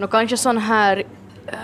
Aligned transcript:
Nå 0.00 0.06
kanske 0.06 0.36
sån 0.36 0.58
här 0.58 1.04
äh, 1.46 1.54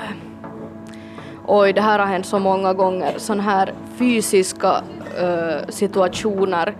oj 1.46 1.72
det 1.72 1.80
här 1.80 1.98
har 1.98 2.06
hänt 2.06 2.26
så 2.26 2.38
många 2.38 2.72
gånger, 2.72 3.14
sån 3.16 3.40
här 3.40 3.72
fysiska 3.98 4.82
äh, 5.20 5.68
situationer. 5.68 6.74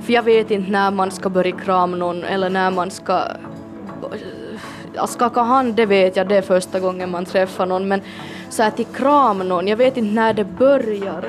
För 0.00 0.12
jag 0.12 0.22
vet 0.22 0.50
inte 0.50 0.70
när 0.70 0.90
man 0.90 1.10
ska 1.10 1.28
börja 1.28 1.56
krama 1.56 1.96
någon 1.96 2.24
eller 2.24 2.50
när 2.50 2.70
man 2.70 2.90
ska 2.90 3.12
eh, 3.12 5.02
att 5.02 5.10
skaka 5.10 5.40
hand 5.40 5.74
det 5.74 5.86
vet 5.86 6.16
jag, 6.16 6.28
det 6.28 6.36
är 6.36 6.42
första 6.42 6.80
gången 6.80 7.10
man 7.10 7.24
träffar 7.24 7.66
någon 7.66 7.88
men 7.88 8.00
så 8.48 8.62
att 8.62 8.76
till 8.76 8.86
kram 8.86 9.38
någon, 9.38 9.68
jag 9.68 9.76
vet 9.76 9.96
inte 9.96 10.14
när 10.14 10.34
det 10.34 10.44
börjar. 10.44 11.24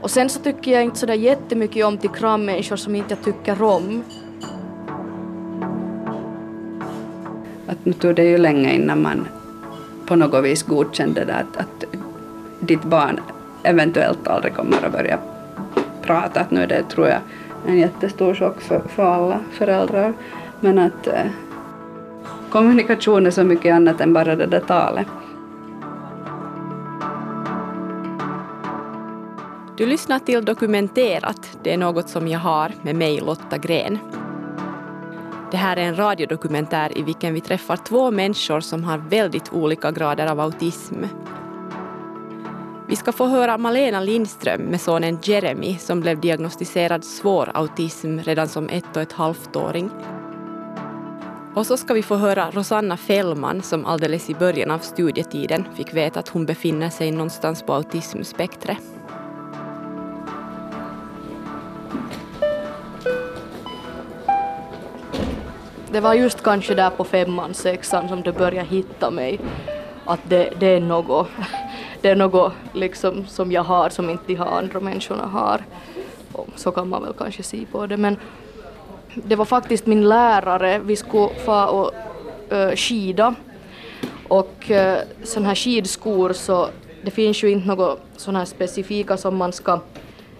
Och 0.00 0.10
sen 0.10 0.28
så 0.28 0.40
tycker 0.40 0.72
jag 0.72 0.82
inte 0.82 0.98
sådär 0.98 1.14
jättemycket 1.14 1.86
om 1.86 1.98
till 1.98 2.10
krammänniskor 2.10 2.76
som 2.76 2.94
inte 2.94 3.14
jag 3.14 3.24
tycker 3.24 3.62
om. 3.62 4.04
Nu 7.84 7.92
tog 7.92 8.14
det 8.14 8.24
ju 8.24 8.38
länge 8.38 8.74
innan 8.74 9.02
man 9.02 9.28
på 10.06 10.16
något 10.16 10.44
vis 10.44 10.62
godkände 10.62 11.24
det 11.24 11.34
att, 11.34 11.56
att 11.56 11.84
ditt 12.60 12.84
barn 12.84 13.20
eventuellt 13.62 14.28
aldrig 14.28 14.54
kommer 14.54 14.86
att 14.86 14.92
börja 14.92 15.18
prata. 16.02 16.40
Att 16.40 16.50
nu 16.50 16.62
är 16.62 16.66
det, 16.66 16.82
tror 16.82 17.08
jag, 17.08 17.18
en 17.66 17.78
jättestor 17.78 18.34
chock 18.34 18.60
för, 18.60 18.82
för 18.88 19.04
alla 19.04 19.40
föräldrar. 19.52 20.12
Men 20.60 20.78
att 20.78 21.06
eh, 21.06 21.26
kommunikation 22.50 23.26
är 23.26 23.30
så 23.30 23.44
mycket 23.44 23.74
annat 23.74 24.00
än 24.00 24.12
bara 24.12 24.36
det 24.36 24.46
där 24.46 24.60
talet. 24.60 25.06
Du 29.76 29.86
lyssnar 29.86 30.18
till 30.18 30.44
Dokumenterat. 30.44 31.58
Det 31.62 31.72
är 31.72 31.78
något 31.78 32.08
som 32.08 32.28
jag 32.28 32.38
har 32.38 32.72
med 32.82 32.96
mig, 32.96 33.20
Lotta 33.20 33.58
Gren. 33.58 33.98
Det 35.54 35.58
här 35.58 35.76
är 35.76 35.82
en 35.82 35.96
radiodokumentär 35.96 36.98
i 36.98 37.02
vilken 37.02 37.34
vi 37.34 37.40
träffar 37.40 37.76
två 37.76 38.10
människor 38.10 38.60
som 38.60 38.84
har 38.84 38.98
väldigt 38.98 39.52
olika 39.52 39.90
grader 39.90 40.26
av 40.26 40.40
autism. 40.40 40.94
Vi 42.88 42.96
ska 42.96 43.12
få 43.12 43.26
höra 43.26 43.58
Malena 43.58 44.00
Lindström 44.00 44.60
med 44.60 44.80
sonen 44.80 45.18
Jeremy 45.22 45.78
som 45.78 46.00
blev 46.00 46.20
diagnostiserad 46.20 47.04
svår 47.04 47.50
autism 47.54 48.18
redan 48.18 48.48
som 48.48 48.68
ett 48.68 48.96
och 48.96 49.02
ett 49.02 49.12
halvt-åring. 49.12 49.90
Och 51.54 51.66
så 51.66 51.76
ska 51.76 51.94
vi 51.94 52.02
få 52.02 52.16
höra 52.16 52.50
Rosanna 52.50 52.96
Fällman 52.96 53.62
som 53.62 53.86
alldeles 53.86 54.30
i 54.30 54.34
början 54.34 54.70
av 54.70 54.78
studietiden 54.78 55.64
fick 55.74 55.94
veta 55.94 56.20
att 56.20 56.28
hon 56.28 56.46
befinner 56.46 56.90
sig 56.90 57.10
någonstans 57.10 57.62
på 57.62 57.74
autismspektret. 57.74 59.03
Det 65.94 66.00
var 66.00 66.14
just 66.14 66.42
kanske 66.42 66.74
där 66.74 66.90
på 66.90 67.04
femman, 67.04 67.54
sexan 67.54 68.08
som 68.08 68.22
det 68.22 68.32
började 68.32 68.68
hitta 68.68 69.10
mig. 69.10 69.40
Att 70.04 70.20
det, 70.28 70.52
det 70.60 70.66
är 70.66 70.80
något, 70.80 71.26
det 72.00 72.08
är 72.08 72.16
något 72.16 72.52
liksom 72.72 73.26
som 73.26 73.52
jag 73.52 73.62
har 73.62 73.88
som 73.88 74.10
inte 74.10 74.24
de 74.26 74.34
här 74.34 74.46
andra 74.46 74.80
människorna 74.80 75.26
har. 75.26 75.64
Och 76.32 76.48
så 76.56 76.70
kan 76.70 76.88
man 76.88 77.02
väl 77.02 77.12
kanske 77.18 77.42
se 77.42 77.66
på 77.72 77.86
det. 77.86 77.96
Men 77.96 78.16
det 79.14 79.36
var 79.36 79.44
faktiskt 79.44 79.86
min 79.86 80.08
lärare, 80.08 80.78
vi 80.78 80.96
skulle 80.96 81.34
få 81.34 81.64
och 81.64 81.92
uh, 82.52 82.76
skida. 82.76 83.34
Och 84.28 84.70
eh, 84.70 84.98
uh, 84.98 85.02
sådana 85.22 85.48
här 85.48 85.54
skidskor 85.54 86.32
så 86.32 86.68
det 87.04 87.10
finns 87.10 87.44
ju 87.44 87.50
inte 87.50 87.68
något 87.68 88.00
sådana 88.16 88.38
här 88.38 88.46
specifika 88.46 89.16
som 89.16 89.36
man 89.36 89.52
ska 89.52 89.80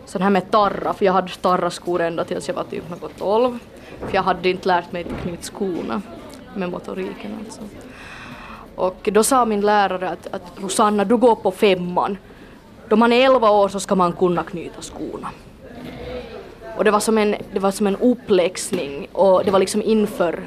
sådana 0.04 0.24
här 0.24 0.30
med 0.30 0.50
tarra, 0.50 0.94
för 0.94 1.04
jag 1.04 1.12
hade 1.12 1.28
tarra 1.28 1.70
skor 1.70 2.00
ända 2.00 2.24
tills 2.24 2.48
jag 2.48 2.54
var 2.54 2.64
typ 2.64 2.90
något 2.90 3.18
12. 3.18 3.58
För 4.06 4.14
jag 4.14 4.22
hade 4.22 4.48
inte 4.48 4.68
lärt 4.68 4.92
mig 4.92 5.04
att 5.04 5.22
knyta 5.22 5.42
skorna 5.42 6.02
med 6.54 6.70
motoriken 6.70 7.38
alltså. 7.44 7.60
Och 8.74 9.08
då 9.12 9.24
sa 9.24 9.44
min 9.44 9.60
lärare 9.60 10.10
att, 10.10 10.34
att 10.34 10.52
Rosanna, 10.56 11.04
du 11.04 11.16
går 11.16 11.34
på 11.34 11.50
femman. 11.50 12.18
Då 12.88 12.96
man 12.96 13.12
är 13.12 13.24
11 13.24 13.50
år 13.50 13.68
så 13.68 13.80
ska 13.80 13.94
man 13.94 14.12
kunna 14.12 14.42
knyta 14.42 14.82
skorna. 14.82 15.30
Och 16.76 16.84
det 16.84 16.90
var 16.90 17.00
som 17.00 17.18
en, 17.18 17.34
det 17.52 17.58
var 17.58 17.70
som 17.70 17.86
en 17.86 17.96
uppläxning 17.96 19.08
och 19.12 19.44
det 19.44 19.50
var 19.50 19.58
liksom 19.58 19.82
inför 19.82 20.40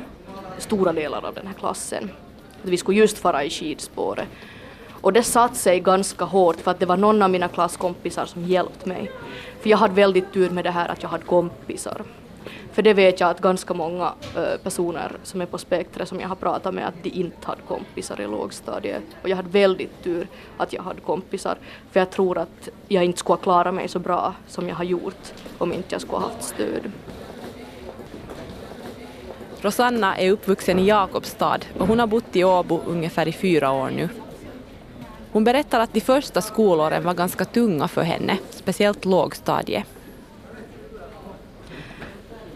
stora 0.58 0.94
delar 0.94 1.26
av 1.26 1.34
den 1.34 1.48
här 1.48 1.54
klassen. 1.54 2.10
Att 2.64 2.70
vi 2.70 2.78
skulle 2.78 3.00
just 3.00 3.18
fara 3.18 3.44
i 3.44 3.50
skidspåret. 3.50 4.28
Och 5.02 5.14
det 5.14 5.24
satt 5.24 5.56
sig 5.56 5.80
ganska 5.80 6.26
hårt 6.26 6.56
för 6.56 6.72
att 6.72 6.80
det 6.80 6.86
var 6.86 6.98
någon 6.98 7.22
av 7.22 7.30
mina 7.30 7.48
klasskompisar 7.48 8.26
som 8.26 8.44
hjälpte 8.44 8.90
mig. 8.90 9.12
För 9.62 9.70
jag 9.70 9.78
hade 9.78 9.94
väldigt 9.94 10.34
tur 10.34 10.50
med 10.50 10.64
det 10.64 10.72
här 10.72 10.90
att 10.90 11.04
jag 11.04 11.10
hade 11.10 11.24
kompisar. 11.24 12.02
För 12.78 12.82
det 12.82 12.94
vet 12.94 13.20
jag 13.20 13.30
att 13.30 13.42
ganska 13.42 13.74
många 13.74 14.14
eh, 14.36 14.58
personer 14.64 15.12
som 15.24 15.42
är 15.42 15.46
på 15.46 15.58
spektret 15.58 16.10
som 16.10 16.20
jag 16.20 16.28
har 16.28 16.36
pratat 16.36 16.74
med 16.74 16.88
att 16.88 17.04
de 17.04 17.10
inte 17.10 17.48
hade 17.48 17.62
kompisar 17.68 18.22
i 18.22 18.28
lågstadiet. 18.28 19.04
Och 19.22 19.30
jag 19.30 19.36
hade 19.36 19.50
väldigt 19.50 20.04
tur 20.04 20.28
att 20.58 20.74
jag 20.74 20.84
hade 20.84 21.02
kompisar. 21.02 21.58
För 21.92 22.00
jag 22.00 22.10
tror 22.10 22.38
att 22.38 22.70
jag 22.88 23.04
inte 23.04 23.20
skulle 23.20 23.36
ha 23.36 23.44
klarat 23.44 23.74
mig 23.74 23.88
så 23.88 24.00
bra 24.00 24.34
som 24.48 24.70
jag 24.70 24.76
har 24.76 24.84
gjort 24.84 25.34
om 25.58 25.74
inte 25.74 25.88
jag 25.96 26.02
skulle 26.02 26.18
ha 26.18 26.30
haft 26.30 26.44
stöd. 26.44 26.92
Rosanna 29.62 30.18
är 30.18 30.32
uppvuxen 30.32 30.80
i 30.80 30.88
Jakobstad 30.88 31.60
och 31.80 31.88
hon 31.88 32.00
har 32.00 32.08
bott 32.08 32.36
i 32.36 32.44
Åbo 32.44 32.82
ungefär 32.86 33.28
i 33.28 33.32
fyra 33.32 33.72
år 33.72 33.90
nu. 33.90 34.10
Hon 35.32 35.44
berättar 35.44 35.80
att 35.80 35.94
de 35.94 36.02
första 36.02 36.42
skolåren 36.42 37.04
var 37.04 37.14
ganska 37.14 37.46
tunga 37.46 37.88
för 37.88 38.02
henne, 38.02 38.38
speciellt 38.50 39.06
lågstadiet. 39.06 39.97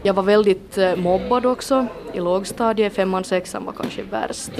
Jag 0.03 0.13
var 0.13 0.23
väldigt 0.23 0.77
eh, 0.77 0.95
mobbad 0.95 1.45
också 1.45 1.87
i 2.13 2.19
lågstadiet, 2.19 2.93
femman, 2.93 3.23
sexan 3.23 3.65
var 3.65 3.73
kanske 3.73 4.03
värst. 4.03 4.51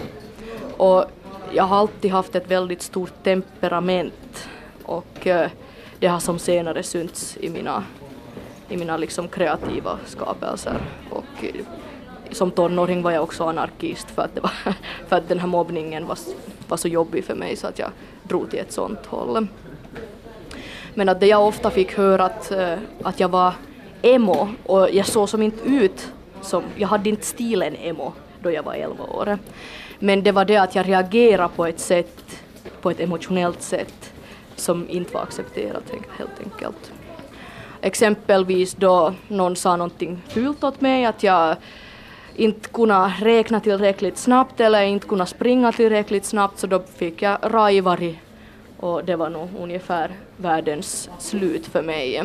Och 0.78 1.06
jag 1.54 1.64
har 1.64 1.78
alltid 1.78 2.12
haft 2.12 2.36
ett 2.36 2.52
väldigt 2.52 2.82
stort 2.82 3.24
temperament 3.24 4.50
och 4.84 5.28
eh, 5.28 5.50
det 6.00 6.08
har 6.08 6.20
som 6.20 6.40
senare 6.40 6.84
synts 6.84 7.38
i 7.40 7.50
mina, 7.50 7.84
i 8.70 8.78
mina 8.78 8.98
liksom 8.98 9.28
kreativa 9.28 10.00
skapelser. 10.06 10.78
Och 11.10 11.44
eh, 11.44 11.66
som 12.32 12.52
tonåring 12.52 13.02
var 13.02 13.12
jag 13.12 13.24
också 13.24 13.44
anarkist 13.44 14.12
för 14.12 14.22
att, 14.22 14.36
det 14.36 14.42
var, 14.42 14.52
för 15.08 15.16
att 15.16 15.30
den 15.30 15.40
här 15.40 15.48
mobbningen 15.48 16.08
var, 16.08 16.18
var 16.68 16.78
så 16.78 16.88
jobbig 16.88 17.26
för 17.26 17.36
mig 17.36 17.56
så 17.56 17.68
att 17.68 17.80
jag 17.80 17.90
drog 18.24 18.50
till 18.50 18.60
ett 18.60 18.72
sånt 18.72 19.06
håll. 19.06 19.48
Men 20.94 21.10
att 21.10 21.20
det 21.20 21.28
jag 21.28 21.48
ofta 21.48 21.70
fick 21.70 21.98
höra 21.98 22.26
att, 22.26 22.52
att 23.04 23.20
jag 23.20 23.30
var 23.30 23.54
emo 24.02 24.50
och 24.66 24.90
jag 24.92 25.06
såg 25.06 25.30
som 25.30 25.42
inte 25.42 25.70
ut 25.70 26.12
som, 26.42 26.64
jag 26.76 26.88
hade 26.88 27.10
inte 27.10 27.26
stilen 27.26 27.76
emo 27.76 28.14
då 28.44 28.52
jag 28.52 28.64
var 28.64 28.74
11 28.74 29.04
år. 29.04 29.38
Men 30.00 30.24
det 30.24 30.32
var 30.32 30.46
det 30.46 30.58
att 30.58 30.76
jag 30.76 30.88
reagerade 30.88 31.50
på 31.56 31.66
ett 31.66 31.80
sätt, 31.80 32.44
på 32.82 32.92
ett 32.92 33.00
emotionellt 33.00 33.62
sätt 33.62 34.14
som 34.56 34.90
inte 34.90 35.14
var 35.14 35.22
accepterat 35.22 35.84
helt 36.18 36.40
enkelt. 36.44 36.92
Exempelvis 37.82 38.74
då 38.74 39.14
någon 39.28 39.56
sa 39.56 39.76
någonting 39.76 40.22
fult 40.28 40.64
åt 40.64 40.82
mig, 40.82 41.06
att 41.06 41.24
jag 41.24 41.56
inte 42.36 42.70
kunde 42.70 43.14
räkna 43.20 43.60
tillräckligt 43.60 44.18
snabbt 44.18 44.60
eller 44.60 44.82
inte 44.82 45.08
kunde 45.08 45.26
springa 45.26 45.72
tillräckligt 45.72 46.26
snabbt 46.26 46.60
så 46.60 46.68
då 46.68 46.80
fick 46.96 47.22
jag 47.22 47.38
rajvari 47.44 48.20
och 48.78 49.06
det 49.06 49.16
var 49.16 49.30
nog 49.30 49.50
ungefär 49.60 50.12
världens 50.38 51.10
slut 51.20 51.68
för 51.68 51.82
mig. 51.82 52.24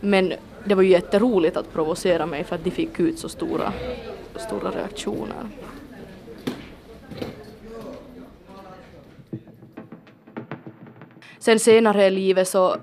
Men 0.00 0.32
det 0.64 0.74
var 0.74 0.82
ju 0.82 0.88
jätteroligt 0.88 1.56
att 1.56 1.72
provocera 1.72 2.26
mig 2.26 2.44
för 2.44 2.54
att 2.54 2.64
de 2.64 2.70
fick 2.70 3.00
ut 3.00 3.18
så 3.18 3.28
stora, 3.28 3.72
stora 4.36 4.70
reaktioner. 4.70 5.48
Sen 11.38 11.58
senare 11.58 12.06
i 12.06 12.10
livet 12.10 12.48
så 12.48 12.76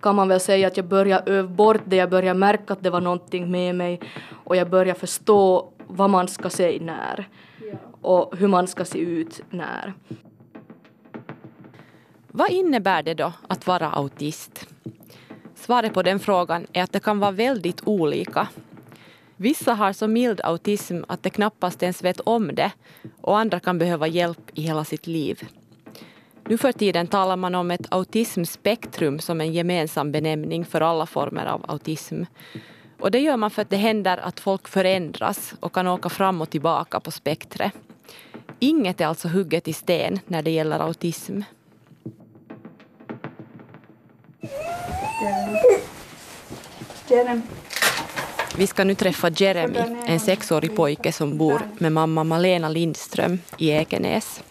kan 0.00 0.14
man 0.14 0.28
väl 0.28 0.40
säga 0.40 0.66
att 0.66 0.76
jag 0.76 0.86
började 0.86 1.32
öva 1.32 1.48
bort 1.48 1.80
det, 1.84 1.96
jag 1.96 2.10
började 2.10 2.38
märka 2.38 2.72
att 2.72 2.82
det 2.82 2.90
var 2.90 3.00
någonting 3.00 3.50
med 3.50 3.74
mig 3.74 4.00
och 4.44 4.56
jag 4.56 4.70
började 4.70 5.00
förstå 5.00 5.72
vad 5.86 6.10
man 6.10 6.28
ska 6.28 6.50
säga 6.50 6.82
när 6.82 7.28
och 8.02 8.36
hur 8.36 8.48
man 8.48 8.66
ska 8.66 8.84
se 8.84 8.98
ut 8.98 9.40
när. 9.50 9.94
Vad 12.28 12.50
innebär 12.50 13.02
det 13.02 13.14
då 13.14 13.32
att 13.48 13.66
vara 13.66 13.90
autist? 13.90 14.68
Svaret 15.70 15.94
på 15.94 16.02
den 16.02 16.20
frågan 16.20 16.66
är 16.72 16.82
att 16.82 16.92
det 16.92 17.00
kan 17.00 17.18
vara 17.18 17.30
väldigt 17.30 17.80
olika. 17.84 18.48
Vissa 19.36 19.74
har 19.74 19.92
så 19.92 20.08
mild 20.08 20.40
autism 20.44 21.02
att 21.08 21.22
de 21.22 21.30
knappast 21.30 21.82
ens 21.82 22.04
vet 22.04 22.20
om 22.20 22.54
det 22.54 22.72
och 23.20 23.38
andra 23.38 23.60
kan 23.60 23.78
behöva 23.78 24.06
hjälp 24.06 24.50
i 24.54 24.62
hela 24.62 24.84
sitt 24.84 25.06
liv. 25.06 25.48
Nu 26.48 26.58
för 26.58 26.72
tiden 26.72 27.06
talar 27.06 27.36
man 27.36 27.54
om 27.54 27.70
ett 27.70 27.86
autismspektrum 27.92 29.18
som 29.18 29.40
en 29.40 29.52
gemensam 29.52 30.12
benämning 30.12 30.64
för 30.64 30.80
alla 30.80 31.06
former 31.06 31.46
av 31.46 31.64
autism. 31.68 32.22
Och 33.00 33.10
det 33.10 33.18
gör 33.20 33.36
man 33.36 33.50
för 33.50 33.62
att 33.62 33.70
det 33.70 33.76
händer 33.76 34.16
att 34.16 34.40
folk 34.40 34.68
förändras 34.68 35.54
och 35.60 35.72
kan 35.72 35.86
åka 35.86 36.08
fram 36.08 36.40
och 36.40 36.50
tillbaka 36.50 37.00
på 37.00 37.10
spektret. 37.10 37.72
Inget 38.58 39.00
är 39.00 39.06
alltså 39.06 39.28
hugget 39.28 39.68
i 39.68 39.72
sten 39.72 40.18
när 40.26 40.42
det 40.42 40.50
gäller 40.50 40.78
autism. 40.78 41.40
Vi 48.56 48.66
ska 48.66 48.84
nu 48.84 48.94
träffa 48.94 49.30
Jeremy, 49.30 49.78
en 50.06 50.20
sexårig 50.20 50.76
pojke 50.76 51.12
som 51.12 51.38
bor 51.38 51.62
med 51.78 51.92
mamma 51.92 52.24
Malena 52.24 52.68
Lindström 52.68 53.38
i 53.58 53.70
Ekenäs. 53.70 54.42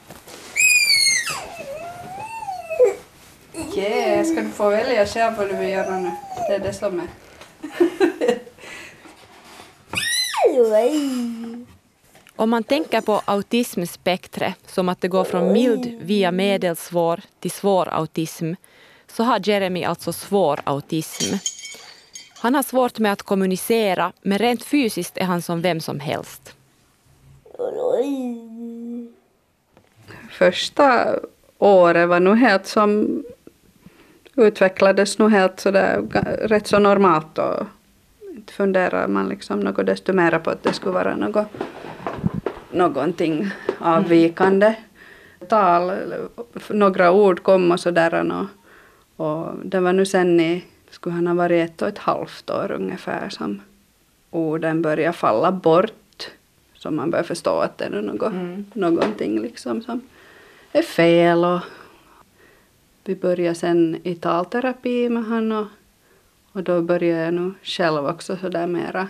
Yeah, 3.76 4.26
ska 4.26 4.42
du 4.42 4.50
få 4.50 4.70
välja 4.70 5.06
själv 5.06 5.38
vad 5.38 5.50
du 5.50 5.56
vill 5.56 5.70
göra 5.70 6.00
nu? 6.00 6.12
Det 6.48 6.56
är 6.56 6.60
det 6.60 6.74
som 6.74 7.00
är. 7.00 7.08
Om 12.36 12.50
man 12.50 12.64
tänker 12.64 13.02
på 13.02 13.22
autismspektret 13.26 14.58
som 14.68 14.90
att 14.90 15.02
det 15.02 15.08
går 15.08 15.24
från 15.24 15.54
mild 15.54 16.00
via 16.02 16.32
medelsvår 16.32 17.22
till 17.40 17.52
svår 17.52 17.90
autism 17.90 18.54
så 19.12 19.24
har 19.24 19.40
Jeremy 19.44 19.84
alltså 19.84 20.14
svår 20.14 20.60
autism. 20.64 21.36
Han 22.42 22.56
har 22.56 22.64
svårt 22.64 23.00
med 23.00 23.12
att 23.12 23.22
kommunicera 23.22 24.12
men 24.22 24.38
rent 24.38 24.64
fysiskt 24.64 25.18
är 25.18 25.26
han 25.26 25.42
som 25.42 25.62
vem 25.62 25.80
som 25.80 26.00
helst. 26.00 26.56
Första 30.32 31.16
året 31.58 32.10
var 32.10 32.20
nog 32.20 32.38
helt 32.38 32.68
som 32.68 33.24
utvecklades 34.36 35.20
nog 35.20 35.32
helt 35.32 35.60
sådär 35.60 36.02
rätt 36.42 36.68
så 36.68 36.80
normalt 36.80 37.38
och 37.38 37.66
inte 38.36 38.54
funderar 38.54 39.08
man 39.08 39.30
liksom 39.30 39.60
något 39.60 39.86
desto 39.86 40.14
mer 40.14 40.40
på 40.40 40.50
att 40.50 40.64
det 40.64 40.74
skulle 40.74 40.94
vara 40.94 41.16
något, 41.16 41.48
någonting 42.72 43.52
avvikande. 43.80 44.74
Tal, 45.48 45.92
några 46.70 47.12
ord 47.12 47.44
kom 47.44 47.72
och 47.72 47.80
sådär 47.80 48.32
och, 48.32 48.46
och 49.20 49.54
det 49.64 49.80
var 49.80 49.94
nu 49.94 50.06
sen 50.06 50.40
i, 50.40 50.64
skulle 50.90 51.16
han 51.16 51.28
ha 51.28 51.34
varit 51.34 51.70
ett 51.70 51.82
och 51.82 51.88
ett 51.88 51.98
halvt 51.98 52.50
år 52.50 52.72
ungefär 52.72 53.30
som 53.30 53.62
orden 54.30 54.82
började 54.82 55.14
falla 55.14 55.52
bort. 55.52 56.30
Så 56.74 56.92
man 56.92 57.12
börjar 57.12 57.24
förstå 57.24 57.60
att 57.60 57.78
det 57.78 57.86
är 57.86 58.02
något, 58.02 58.32
mm. 58.32 58.66
någonting 58.74 59.42
liksom 59.42 59.82
som 59.82 60.02
är 60.72 60.82
fel 60.82 61.46
och 61.46 61.60
vi 63.04 63.16
började 63.16 63.56
sen 63.56 63.98
i 64.04 64.16
talterapi 64.16 65.10
med 65.10 65.26
honom 65.26 65.68
och, 66.52 66.58
och 66.58 66.64
då 66.64 66.82
började 66.82 67.24
jag 67.24 67.34
nog 67.34 67.54
själv 67.64 68.06
också 68.06 68.38
sådär 68.38 68.68
mera 68.68 69.08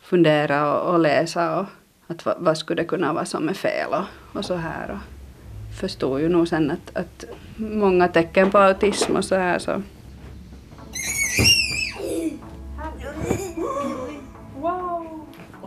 fundera 0.00 0.74
och, 0.74 0.92
och 0.92 1.00
läsa 1.00 1.60
och 1.60 1.66
att 2.06 2.24
vad, 2.24 2.36
vad, 2.38 2.58
skulle 2.58 2.82
det 2.82 2.88
kunna 2.88 3.12
vara 3.12 3.24
som 3.24 3.48
är 3.48 3.54
fel 3.54 3.88
och, 3.90 4.36
och 4.38 4.44
så 4.44 4.54
här. 4.54 4.90
Och 4.90 5.78
förstod 5.80 6.20
ju 6.20 6.28
nog 6.28 6.48
sen 6.48 6.70
att, 6.70 6.96
att 6.96 7.24
många 7.56 8.08
tecken 8.08 8.50
på 8.50 8.58
autism 8.58 9.16
och 9.16 9.24
så 9.24 9.34
här 9.34 9.58
så 9.58 9.82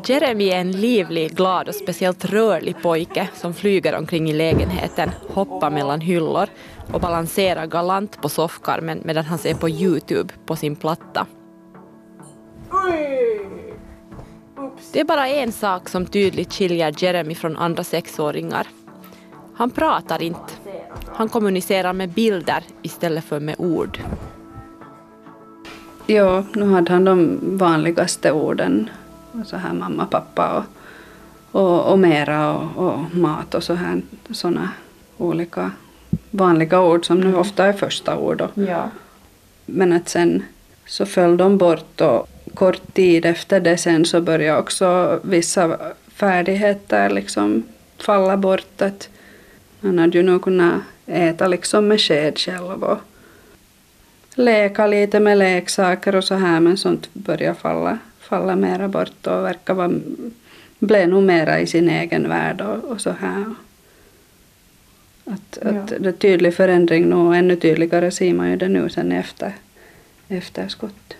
Jeremy 0.05 0.49
är 0.49 0.59
en 0.59 0.71
livlig, 0.71 1.35
glad 1.35 1.67
och 1.67 1.75
speciellt 1.75 2.25
rörlig 2.25 2.81
pojke 2.81 3.29
som 3.33 3.53
flyger 3.53 3.97
omkring 3.97 4.29
i 4.29 4.33
lägenheten, 4.33 5.11
hoppar 5.29 5.69
mellan 5.69 6.01
hyllor 6.01 6.47
och 6.93 7.01
balanserar 7.01 7.65
galant 7.65 8.21
på 8.21 8.29
soffkarmen 8.29 9.01
medan 9.05 9.25
han 9.25 9.37
ser 9.37 9.53
på 9.53 9.69
Youtube 9.69 10.33
på 10.45 10.55
sin 10.55 10.75
platta. 10.75 11.27
Det 14.93 14.99
är 14.99 15.05
bara 15.05 15.27
en 15.27 15.51
sak 15.51 15.89
som 15.89 16.05
tydligt 16.05 16.53
skiljer 16.53 16.93
Jeremy 16.97 17.35
från 17.35 17.57
andra 17.57 17.83
sexåringar. 17.83 18.67
Han 19.55 19.71
pratar 19.71 20.21
inte. 20.21 20.53
Han 21.19 21.29
kommunicerar 21.29 21.93
med 21.93 22.09
bilder 22.09 22.63
istället 22.81 23.23
för 23.23 23.39
med 23.39 23.55
ord. 23.57 23.99
Ja, 26.05 26.43
nu 26.53 26.65
hade 26.65 26.91
han 26.91 27.05
de 27.05 27.39
vanligaste 27.57 28.31
orden. 28.31 28.89
Så 29.45 29.57
här 29.57 29.73
mamma, 29.73 30.05
pappa 30.05 30.65
och, 31.51 31.61
och, 31.61 31.91
och 31.91 31.99
mera 31.99 32.53
och, 32.53 32.87
och 32.87 33.15
mat 33.15 33.55
och 33.55 33.63
så 33.63 33.73
här, 33.73 34.01
såna 34.29 34.69
olika 35.17 35.71
vanliga 36.31 36.81
ord 36.81 37.05
som 37.05 37.19
nu 37.19 37.35
ofta 37.35 37.65
är 37.65 37.73
första 37.73 38.17
ord. 38.17 38.47
Ja. 38.53 38.89
Men 39.65 39.93
att 39.93 40.09
sen 40.09 40.43
så 40.85 41.05
föll 41.05 41.37
de 41.37 41.57
bort 41.57 42.01
och 42.01 42.29
kort 42.53 42.93
tid 42.93 43.25
efter 43.25 43.59
det 43.59 43.77
sen 43.77 44.05
så 44.05 44.21
började 44.21 44.59
också 44.59 45.19
vissa 45.23 45.77
färdigheter 46.07 47.09
liksom 47.09 47.63
falla 47.97 48.37
bort. 48.37 48.81
Att 48.81 49.09
han 49.81 49.99
hade 49.99 50.17
ju 50.17 50.23
nog 50.23 50.41
kunnat 50.41 50.81
äta 51.09 51.47
liksom 51.47 51.87
med 51.87 52.01
sked 52.01 52.37
själv 52.37 52.83
och 52.83 52.97
leka 54.35 54.87
lite 54.87 55.19
med 55.19 55.37
leksaker 55.37 56.15
och 56.15 56.23
så 56.23 56.35
här 56.35 56.59
men 56.59 56.77
sånt 56.77 57.13
började 57.13 57.59
falla, 57.59 57.97
falla 58.19 58.55
mera 58.55 58.87
bort 58.87 59.27
och 59.27 59.43
verkar 59.43 59.73
vara, 59.73 59.91
blev 60.79 61.09
nog 61.09 61.23
mera 61.23 61.59
i 61.59 61.67
sin 61.67 61.89
egen 61.89 62.29
värld 62.29 62.61
och, 62.61 62.91
och 62.91 63.01
så 63.01 63.11
här. 63.11 63.55
Att, 65.25 65.57
ja. 65.61 65.69
att 65.69 65.87
det 65.87 66.09
är 66.09 66.11
tydlig 66.11 66.53
förändring 66.53 67.13
och 67.13 67.35
ännu 67.35 67.55
tydligare 67.55 68.11
ser 68.11 68.33
man 68.33 68.49
ju 68.49 68.55
det 68.55 68.67
nu 68.67 68.89
sen 68.89 69.11
efter 69.11 69.53
efterskott. 70.27 71.13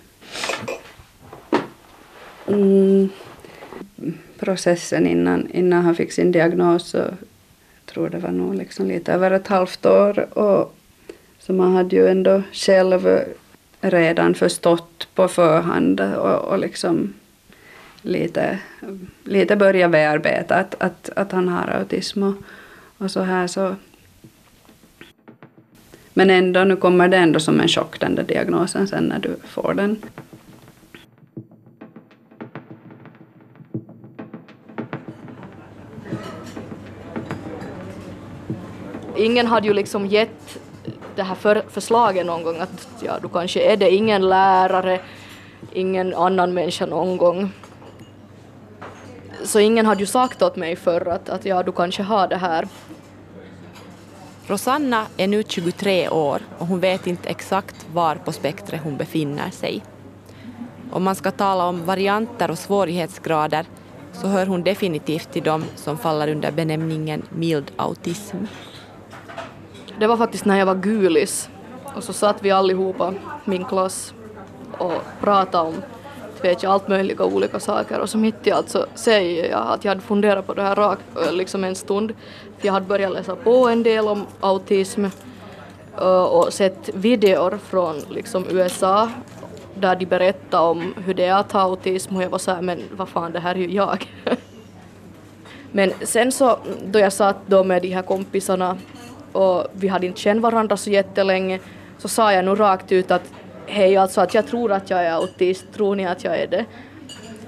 Mm. 2.48 3.10
Processen 4.40 5.08
innan, 5.08 5.52
innan 5.52 5.84
han 5.84 5.96
fick 5.96 6.12
sin 6.12 6.32
diagnos 6.32 6.90
så 6.90 7.04
tror 7.90 8.10
det 8.10 8.18
var 8.18 8.32
nog 8.32 8.56
liksom 8.56 8.88
lite 8.88 9.14
över 9.14 9.32
ett 9.32 9.48
halvt 9.48 9.86
år 9.86 10.38
och 10.38 10.76
så 11.40 11.54
man 11.54 11.76
hade 11.76 11.96
ju 11.96 12.08
ändå 12.08 12.42
själv 12.52 13.20
redan 13.82 14.36
förstått 14.36 15.08
på 15.16 15.28
förhand 15.28 16.02
och, 16.02 16.40
och 16.40 16.60
liksom 16.60 17.14
lite, 18.02 18.60
lite 19.24 19.56
börjat 19.56 19.92
bearbeta 19.92 20.56
att, 20.56 20.76
att, 20.80 21.10
att 21.16 21.32
han 21.32 21.48
har 21.48 21.68
autism 21.68 22.24
och, 22.24 22.36
och 22.98 23.12
så 23.12 23.22
här 23.22 23.48
så 23.48 23.76
men 26.14 26.30
ändå, 26.30 26.64
nu 26.64 26.76
kommer 26.76 27.08
det 27.08 27.18
ändå 27.18 27.40
som 27.40 27.60
en 27.60 27.68
chock 27.68 28.00
den 28.00 28.16
där 28.16 28.24
diagnosen 28.24 28.88
sen 28.88 29.04
när 29.04 29.20
du 29.20 29.36
får 29.48 29.74
den. 29.74 29.98
Ingen 39.20 39.48
hade 39.48 39.68
ju 39.68 39.74
liksom 39.74 40.06
gett 40.06 40.60
det 41.16 41.24
här 41.24 41.36
för, 41.36 41.64
förslaget 41.70 42.26
någon 42.26 42.44
gång 42.44 42.58
att 42.60 42.88
ja, 43.02 43.20
du 43.22 43.30
kanske 43.30 43.62
är 43.62 43.78
det, 43.78 43.92
ingen 43.92 44.30
lärare, 44.30 45.00
ingen 45.74 46.14
annan 46.14 46.54
människa 46.54 46.86
någon 46.86 47.18
gång. 47.18 47.52
Så 49.44 49.60
ingen 49.60 49.86
hade 49.86 50.00
ju 50.00 50.06
sagt 50.06 50.42
åt 50.42 50.56
mig 50.56 50.76
förr 50.76 51.08
att, 51.08 51.30
att 51.30 51.46
ja, 51.46 51.64
du 51.64 51.72
kanske 51.72 52.04
har 52.04 52.28
det 52.28 52.38
här. 52.38 52.68
Rosanna 54.48 55.06
är 55.18 55.28
nu 55.28 55.44
23 55.48 56.10
år 56.10 56.42
och 56.58 56.68
hon 56.68 56.80
vet 56.80 57.08
inte 57.08 57.30
exakt 57.30 57.86
var 57.94 58.16
på 58.16 58.32
spektret 58.32 58.82
hon 58.84 58.98
befinner 58.98 59.50
sig. 59.50 59.84
Om 60.92 61.04
man 61.04 61.16
ska 61.16 61.32
tala 61.32 61.66
om 61.66 61.86
varianter 61.86 62.52
och 62.52 62.60
svårighetsgrader 62.60 63.66
så 64.14 64.28
hör 64.28 64.46
hon 64.46 64.64
definitivt 64.64 65.32
till 65.32 65.44
dem 65.44 65.64
som 65.76 65.98
faller 65.98 66.28
under 66.28 66.52
benämningen 66.52 67.22
mild 67.30 67.72
autism. 67.76 68.38
Det 70.00 70.08
var 70.08 70.18
faktiskt 70.18 70.46
när 70.46 70.60
jag 70.60 70.66
var 70.66 70.76
gulis 70.76 71.50
och 71.96 72.04
så 72.04 72.14
satt 72.14 72.44
vi 72.44 72.52
allihopa, 72.52 73.14
min 73.46 73.66
klass, 73.66 74.14
och 74.78 74.94
pratade 75.22 75.68
om 75.68 75.76
vet 76.42 76.64
jag, 76.64 76.72
allt 76.72 76.88
möjliga 76.88 77.26
olika 77.26 77.60
saker 77.60 78.00
och 78.00 78.10
så 78.10 78.18
mitt 78.18 78.48
i 78.48 78.52
allt 78.52 78.70
så 78.70 78.86
säger 78.96 79.50
jag 79.50 79.68
att 79.68 79.86
jag 79.86 79.92
hade 79.92 80.02
funderat 80.02 80.48
på 80.48 80.54
det 80.54 80.62
här 80.62 80.76
rakt, 80.76 81.02
eh, 81.26 81.34
liksom 81.34 81.64
en 81.64 81.76
stund. 81.76 82.14
För 82.58 82.68
jag 82.68 82.74
hade 82.74 82.86
börjat 82.86 83.14
läsa 83.14 83.36
på 83.36 83.68
en 83.68 83.84
del 83.84 84.08
om 84.08 84.26
autism 84.40 85.06
eh, 85.98 86.24
och 86.24 86.54
sett 86.54 86.90
videor 86.94 87.60
från 87.64 88.00
liksom 88.10 88.46
USA 88.50 89.10
där 89.76 89.96
de 89.96 90.06
berättade 90.06 90.64
om 90.64 90.94
hur 91.06 91.14
det 91.14 91.26
är 91.26 91.36
att 91.36 91.52
ha 91.52 91.62
autism 91.62 92.16
och 92.16 92.24
jag 92.24 92.30
var 92.30 92.38
så 92.38 92.52
här, 92.52 92.62
men 92.62 92.82
vad 92.92 93.10
fan 93.10 93.32
det 93.32 93.40
här 93.40 93.56
är 93.56 93.60
ju 93.60 93.72
jag. 93.72 94.14
men 95.72 95.92
sen 96.02 96.32
så 96.32 96.60
då 96.86 97.00
jag 97.00 97.14
satt 97.14 97.38
då 97.46 97.64
med 97.64 97.82
de 97.82 97.94
här 97.94 98.02
kompisarna 98.02 98.78
och 99.32 99.68
vi 99.74 99.88
hade 99.88 100.06
inte 100.06 100.20
känt 100.20 100.42
varandra 100.42 100.78
så 100.78 100.90
jättelänge 100.90 101.60
så 101.98 102.08
sa 102.08 102.34
jag 102.34 102.46
nog 102.46 102.60
rakt 102.60 102.92
ut 102.92 103.12
att 103.12 103.32
hej 103.66 103.98
alltså 103.98 104.22
att 104.22 104.34
jag 104.34 104.48
tror 104.48 104.72
att 104.72 104.90
jag 104.90 105.06
är 105.06 105.12
autist, 105.12 105.66
tror 105.74 105.96
ni 105.96 106.08
att 106.08 106.24
jag 106.24 106.40
är 106.40 106.48
det? 106.48 106.66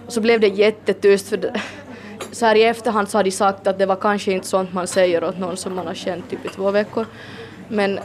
Och 0.06 0.14
så 0.14 0.22
blev 0.22 0.40
det 0.40 0.48
jättetyst 0.48 1.30
för 1.30 1.38
det, 1.38 1.62
så 2.32 2.46
här 2.46 2.56
i 2.56 2.64
efterhand 2.64 3.10
så 3.10 3.18
har 3.18 3.24
de 3.24 3.32
sagt 3.32 3.68
att 3.68 3.78
det 3.78 3.86
var 3.86 3.96
kanske 3.96 4.32
inte 4.32 4.48
sånt 4.48 4.74
man 4.74 4.88
säger 4.88 5.24
åt 5.24 5.40
någon 5.40 5.58
som 5.58 5.76
man 5.76 5.88
har 5.88 5.94
känt 5.94 6.30
typ 6.30 6.46
i 6.46 6.50
två 6.50 6.72
veckor. 6.72 7.06
Men, 7.68 8.00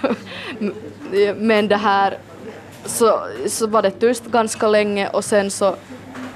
men 1.36 1.68
det 1.68 1.76
här 1.76 2.18
så, 2.84 3.20
så 3.46 3.66
var 3.66 3.82
det 3.82 3.90
tyst 3.90 4.26
ganska 4.26 4.68
länge 4.68 5.08
och 5.08 5.24
sen 5.24 5.50
så 5.50 5.74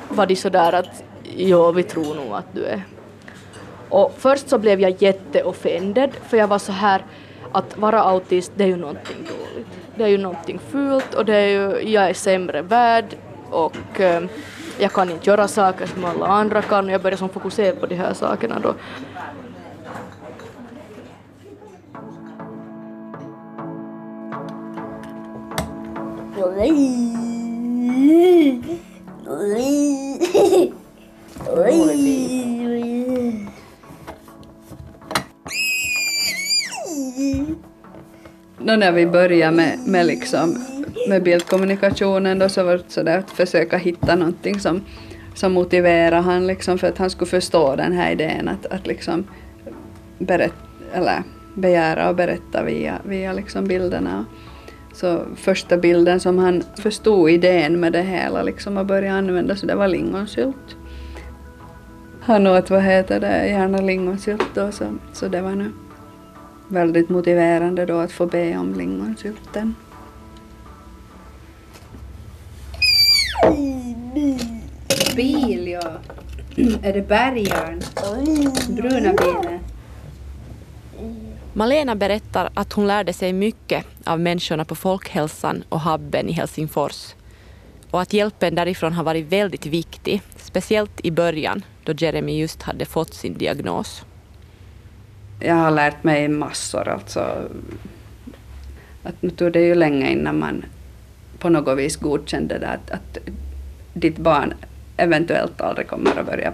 var 0.09 0.27
de 0.27 0.37
sådär 0.37 0.73
att 0.73 1.03
jo, 1.37 1.73
vi 1.73 1.83
tror 1.83 2.15
nog 2.15 2.33
att 2.33 2.55
du 2.55 2.65
är. 2.65 2.83
Och 3.95 4.15
först 4.19 4.49
så 4.49 4.59
blev 4.59 4.81
jag 4.81 5.03
jätteoffended 5.03 6.11
för 6.29 6.37
jag 6.37 6.49
var 6.49 6.59
så 6.59 6.73
här 6.73 7.05
att 7.53 7.79
vara 7.79 8.01
autist 8.03 8.53
det 8.55 8.65
är 8.65 8.69
ju 8.69 8.77
någonting 8.77 9.17
dåligt. 9.17 9.67
Det 9.97 10.05
är 10.05 10.09
ju 10.09 10.19
någonting 10.19 10.59
fult 10.71 11.15
och 11.15 11.25
det 11.25 11.37
är 11.37 11.49
ju, 11.49 11.93
jag 11.93 12.11
är 12.11 12.15
sämre 12.15 12.63
värd 12.63 13.17
och 13.51 14.01
eh, 14.01 14.23
jag 14.79 14.93
kan 14.93 15.11
inte 15.11 15.31
göra 15.31 15.49
saker 15.49 15.87
som 15.87 16.05
alla 16.05 16.27
andra 16.27 16.63
kan 16.63 16.85
och 16.85 16.91
jag 16.91 17.03
började 17.03 17.17
som 17.17 17.29
fokusera 17.29 17.77
på 17.77 17.87
de 17.87 17.95
här 17.95 18.15
sakerna 18.15 18.59
då. 18.59 18.75
Då 38.67 38.77
när 38.77 38.93
vi 38.93 39.07
började 39.07 39.57
med, 39.57 39.79
med, 39.87 40.07
liksom, 40.07 40.65
med 41.09 41.23
bildkommunikationen 41.23 42.39
då 42.39 42.49
så 42.49 42.65
var 42.65 42.73
det 42.77 42.85
sådär 42.89 43.19
att 43.19 43.31
försöka 43.31 43.77
hitta 43.77 44.17
någonting 44.17 44.61
som, 44.61 44.81
som 45.35 45.53
motiverade 45.53 46.23
han 46.23 46.47
liksom 46.47 46.79
för 46.79 46.89
att 46.89 46.99
han 46.99 47.11
skulle 47.11 47.31
förstå 47.31 47.77
den 47.77 47.93
här 47.93 48.13
idén 48.13 48.49
att, 48.49 48.67
att 48.67 48.87
liksom 48.87 49.25
berätt, 50.19 50.55
eller 50.93 51.23
begära 51.55 52.09
och 52.09 52.15
berätta 52.17 52.63
via, 52.63 52.99
via 53.05 53.33
liksom 53.33 53.65
bilderna. 53.65 54.25
Så 54.93 55.21
första 55.37 55.77
bilden 55.77 56.21
som 56.21 56.39
han 56.39 56.63
förstod 56.79 57.31
idén 57.31 57.81
med 57.81 57.93
det 57.93 58.03
hela 58.03 58.43
liksom 58.43 58.77
och 58.77 58.87
började 58.87 59.19
använda 59.19 59.57
så 59.57 59.67
det 59.67 59.75
var 59.75 59.89
lingonsylt. 59.89 60.77
Han 62.21 62.47
åt, 62.47 62.71
vad 62.71 62.83
heter 62.83 63.21
det, 63.21 63.49
gärna 63.49 63.81
lingonsylt 63.81 64.55
då 64.55 64.73
så, 64.73 64.85
så 65.13 65.29
det 65.29 65.41
var 65.41 65.51
nu 65.51 65.71
väldigt 66.69 67.09
motiverande 67.09 67.87
då 67.87 67.99
att 67.99 68.13
få 68.13 68.27
be 68.27 68.57
om 68.57 68.75
lingonsylten. 68.75 69.75
Bil, 75.17 75.69
ja. 75.69 75.93
Är 76.83 76.93
det 76.93 77.09
bergaren? 77.09 77.83
Bruna 78.69 79.13
bilen? 79.13 79.61
Malena 81.53 81.95
berättar 81.95 82.51
att 82.55 82.73
hon 82.73 82.87
lärde 82.87 83.13
sig 83.13 83.33
mycket 83.33 83.87
av 84.05 84.21
människorna 84.21 84.65
på 84.65 84.75
Folkhälsan 84.75 85.65
och 85.69 85.81
Habben 85.81 86.29
i 86.29 86.33
Helsingfors 86.33 87.15
och 87.91 88.01
att 88.01 88.13
hjälpen 88.13 88.55
därifrån 88.55 88.93
har 88.93 89.05
varit 89.05 89.27
väldigt 89.27 89.67
viktig, 89.67 90.23
speciellt 90.37 91.01
i 91.05 91.11
början 91.11 91.65
då 91.85 91.93
Jeremy 91.93 92.39
just 92.39 92.63
hade 92.63 92.85
fått 92.85 93.15
sin 93.15 93.35
diagnos. 93.39 94.05
Jag 95.45 95.55
har 95.55 95.71
lärt 95.71 96.05
mig 96.05 96.29
massor 96.29 96.89
alltså. 96.89 97.49
Att 99.03 99.23
nu 99.23 99.31
tog 99.31 99.53
det 99.53 99.61
ju 99.61 99.75
länge 99.75 100.11
innan 100.11 100.39
man 100.39 100.65
på 101.39 101.49
något 101.49 101.79
vis 101.79 101.97
godkände 101.97 102.59
det 102.59 102.69
att, 102.69 102.91
att 102.91 103.19
ditt 103.93 104.17
barn 104.17 104.55
eventuellt 104.97 105.61
aldrig 105.61 105.87
kommer 105.87 106.19
att 106.19 106.27
börja 106.27 106.53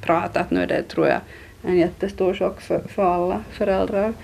prata. 0.00 0.40
Att 0.40 0.50
nu 0.50 0.62
är 0.62 0.66
det, 0.66 0.82
tror 0.82 1.06
jag, 1.06 1.20
en 1.62 1.76
jättestor 1.76 2.34
chock 2.34 2.60
för, 2.60 2.82
för 2.88 3.02
alla 3.02 3.44
föräldrar. 3.50 4.14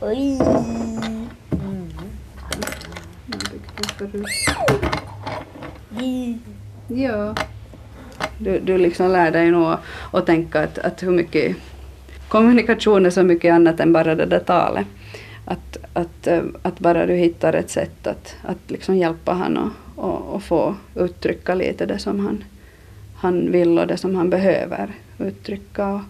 Oj. 0.00 0.38
Ja. 6.88 7.34
Du, 8.38 8.60
du 8.60 8.78
liksom 8.78 9.10
lär 9.10 9.30
dig 9.30 9.50
nog 9.50 9.72
att, 9.72 9.80
att 10.12 10.26
tänka 10.26 10.60
att, 10.60 10.78
att 10.78 11.02
hur 11.02 11.10
mycket 11.10 11.56
kommunikation 12.28 13.06
är 13.06 13.10
så 13.10 13.22
mycket 13.22 13.54
annat 13.54 13.80
än 13.80 13.92
bara 13.92 14.14
det 14.14 14.26
där 14.26 14.38
talet. 14.38 14.86
Att, 15.44 15.76
att, 15.92 16.26
eh, 16.26 16.42
att 16.62 16.80
bara 16.80 17.06
du 17.06 17.14
hittar 17.14 17.52
ett 17.52 17.70
sätt 17.70 18.06
att, 18.06 18.36
att 18.42 18.70
liksom 18.70 18.96
hjälpa 18.96 19.32
honom 19.32 19.74
och, 19.96 20.14
och, 20.14 20.34
och 20.34 20.42
få 20.42 20.74
uttrycka 20.94 21.54
lite 21.54 21.86
det 21.86 21.98
som 21.98 22.20
han, 22.20 22.44
han 23.16 23.52
vill 23.52 23.78
och 23.78 23.86
det 23.86 23.96
som 23.96 24.14
han 24.14 24.30
behöver 24.30 24.90
uttrycka. 25.18 25.88
Och, 25.88 26.00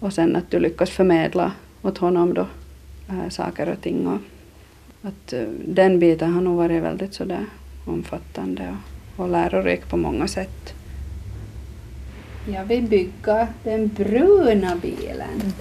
och 0.00 0.12
sen 0.12 0.36
att 0.36 0.50
du 0.50 0.58
lyckas 0.58 0.90
förmedla 0.90 1.52
åt 1.82 1.98
honom 1.98 2.34
då 2.34 2.46
äh, 3.08 3.28
saker 3.28 3.68
och 3.68 3.80
ting. 3.80 4.06
Och, 4.06 4.18
att 5.02 5.32
äh, 5.32 5.42
den 5.66 5.98
biten 5.98 6.32
har 6.32 6.40
nog 6.40 6.56
varit 6.56 6.82
väldigt 6.82 7.14
sådär 7.14 7.44
omfattande 7.84 8.76
och, 9.16 9.24
och 9.24 9.30
lärorik 9.30 9.88
på 9.88 9.96
många 9.96 10.28
sätt. 10.28 10.74
Jag 12.54 12.64
vill 12.64 12.82
bygga 12.82 13.48
den 13.64 13.88
bruna 13.88 14.76
bilen. 14.76 15.52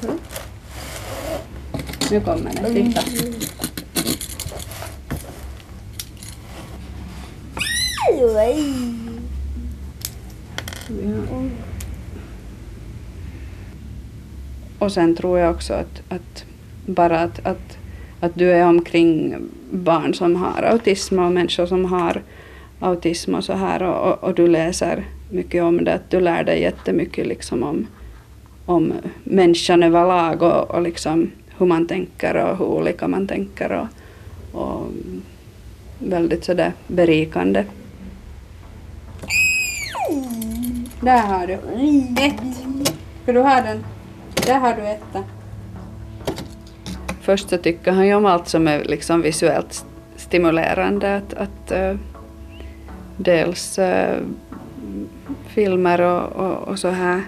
Nu 2.11 2.21
kommer 2.21 2.51
den, 2.53 2.73
titta. 2.73 3.01
Och 14.79 14.91
sen 14.91 15.15
tror 15.15 15.39
jag 15.39 15.51
också 15.51 15.73
att, 15.73 16.01
att 16.09 16.45
bara 16.85 17.19
att, 17.19 17.45
att, 17.45 17.77
att 18.19 18.35
du 18.35 18.51
är 18.51 18.65
omkring 18.65 19.35
barn 19.71 20.13
som 20.13 20.35
har 20.35 20.63
autism 20.63 21.19
och 21.19 21.31
människor 21.31 21.65
som 21.65 21.85
har 21.85 22.21
autism 22.79 23.35
och 23.35 23.43
så 23.43 23.53
här 23.53 23.83
och, 23.83 24.11
och, 24.11 24.23
och 24.23 24.35
du 24.35 24.47
läser 24.47 25.05
mycket 25.29 25.63
om 25.63 25.83
det, 25.83 25.93
att 25.93 26.09
du 26.09 26.19
lär 26.19 26.43
dig 26.43 26.61
jättemycket 26.61 27.27
liksom 27.27 27.63
om, 27.63 27.87
om 28.65 28.93
människan 29.23 29.83
överlag 29.83 30.41
och, 30.41 30.71
och 30.71 30.81
liksom 30.81 31.31
hur 31.57 31.65
man 31.65 31.87
tänker 31.87 32.35
och 32.35 32.57
hur 32.57 32.65
olika 32.65 33.07
man 33.07 33.27
tänker 33.27 33.71
och, 33.71 33.87
och 34.61 34.87
väldigt 35.99 36.45
sådär 36.45 36.73
berikande. 36.87 37.65
Där 41.01 41.21
har 41.21 41.47
du 41.47 41.53
ett. 42.23 42.41
Ska 43.23 43.33
du 43.33 43.39
ha 43.39 43.61
den? 43.61 43.83
Där 44.45 44.59
har 44.59 44.73
du 44.73 44.81
ettan. 44.81 45.23
Först 47.21 47.49
så 47.49 47.57
tycker 47.57 47.91
han 47.91 48.07
ju 48.07 48.15
om 48.15 48.25
allt 48.25 48.47
som 48.47 48.67
är 48.67 48.83
liksom 48.83 49.21
visuellt 49.21 49.85
stimulerande. 50.15 51.15
Att, 51.15 51.33
att 51.33 51.71
uh, 51.71 51.99
dels 53.17 53.79
uh, 53.79 54.17
filmer 55.57 56.01
och, 56.01 56.45
och, 56.45 56.67
och, 56.67 56.79
så 56.79 56.87
här 56.87 57.21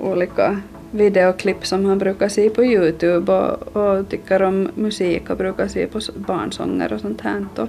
olika 0.00 0.60
videoklipp 0.90 1.66
som 1.66 1.84
han 1.84 1.98
brukar 1.98 2.28
se 2.28 2.50
på 2.50 2.64
Youtube 2.64 3.32
och, 3.32 3.76
och 3.76 4.08
tycker 4.08 4.42
om 4.42 4.68
musik 4.74 5.30
och 5.30 5.36
brukar 5.36 5.68
se 5.68 5.86
på 5.86 6.00
barnsånger 6.14 6.92
och 6.92 7.00
sånt 7.00 7.20
här. 7.20 7.46
Och, 7.56 7.68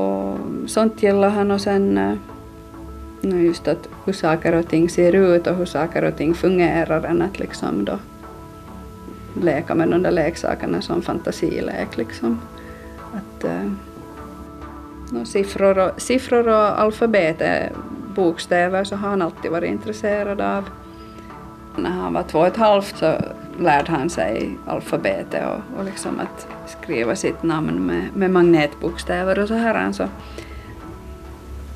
och 0.00 0.38
sånt 0.66 1.02
gillar 1.02 1.28
han 1.28 1.50
och 1.50 1.60
sen 1.60 1.98
eh, 1.98 3.44
just 3.44 3.68
att 3.68 3.88
hur 4.04 4.12
saker 4.12 4.54
och 4.54 4.68
ting 4.68 4.88
ser 4.88 5.12
ut 5.14 5.46
och 5.46 5.56
hur 5.56 5.64
saker 5.64 6.04
och 6.04 6.16
ting 6.16 6.34
fungerar 6.34 7.02
än 7.04 7.22
att 7.22 7.38
liksom 7.38 7.84
då 7.84 7.98
leka 9.42 9.74
med 9.74 9.88
de 9.88 10.02
där 10.02 10.10
leksakerna 10.10 10.82
som 10.82 11.02
fantasilek 11.02 11.96
liksom. 11.96 12.40
Att, 13.12 13.44
eh, 13.44 13.70
no, 15.10 15.24
siffror, 15.24 15.78
och, 15.78 16.00
siffror 16.00 16.48
och 16.48 16.80
alfabet 16.80 17.40
är 17.40 17.72
bokstäver 18.14 18.84
så 18.84 18.96
har 18.96 19.08
han 19.08 19.22
alltid 19.22 19.50
varit 19.50 19.70
intresserad 19.70 20.40
av. 20.40 20.64
När 21.76 21.90
han 21.90 22.12
var 22.12 22.22
två 22.22 22.38
och 22.38 22.46
ett 22.46 22.56
halvt 22.56 22.96
så 22.96 23.14
lärde 23.58 23.92
han 23.92 24.10
sig 24.10 24.58
alfabetet 24.66 25.44
och, 25.46 25.78
och 25.78 25.84
liksom 25.84 26.20
att 26.20 26.48
skriva 26.66 27.16
sitt 27.16 27.42
namn 27.42 27.86
med, 27.86 28.08
med 28.14 28.30
magnetbokstäver 28.30 29.38
och 29.38 29.48
så 29.48 29.54
här. 29.54 29.92
Så. 29.92 30.08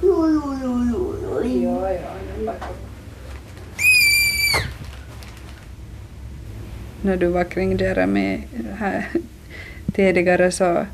Jo, 0.03 0.29
jo, 0.29 0.55
jo, 0.63 0.85
jo, 0.93 1.15
jo. 1.45 1.81
Ja, 1.83 1.91
ja, 2.45 2.53
När 7.03 7.17
du 7.17 7.27
var 7.27 7.45
kring 7.45 7.77
Jeremy 7.77 8.43
här 8.79 9.09
tidigare 9.93 10.51
så 10.51 10.87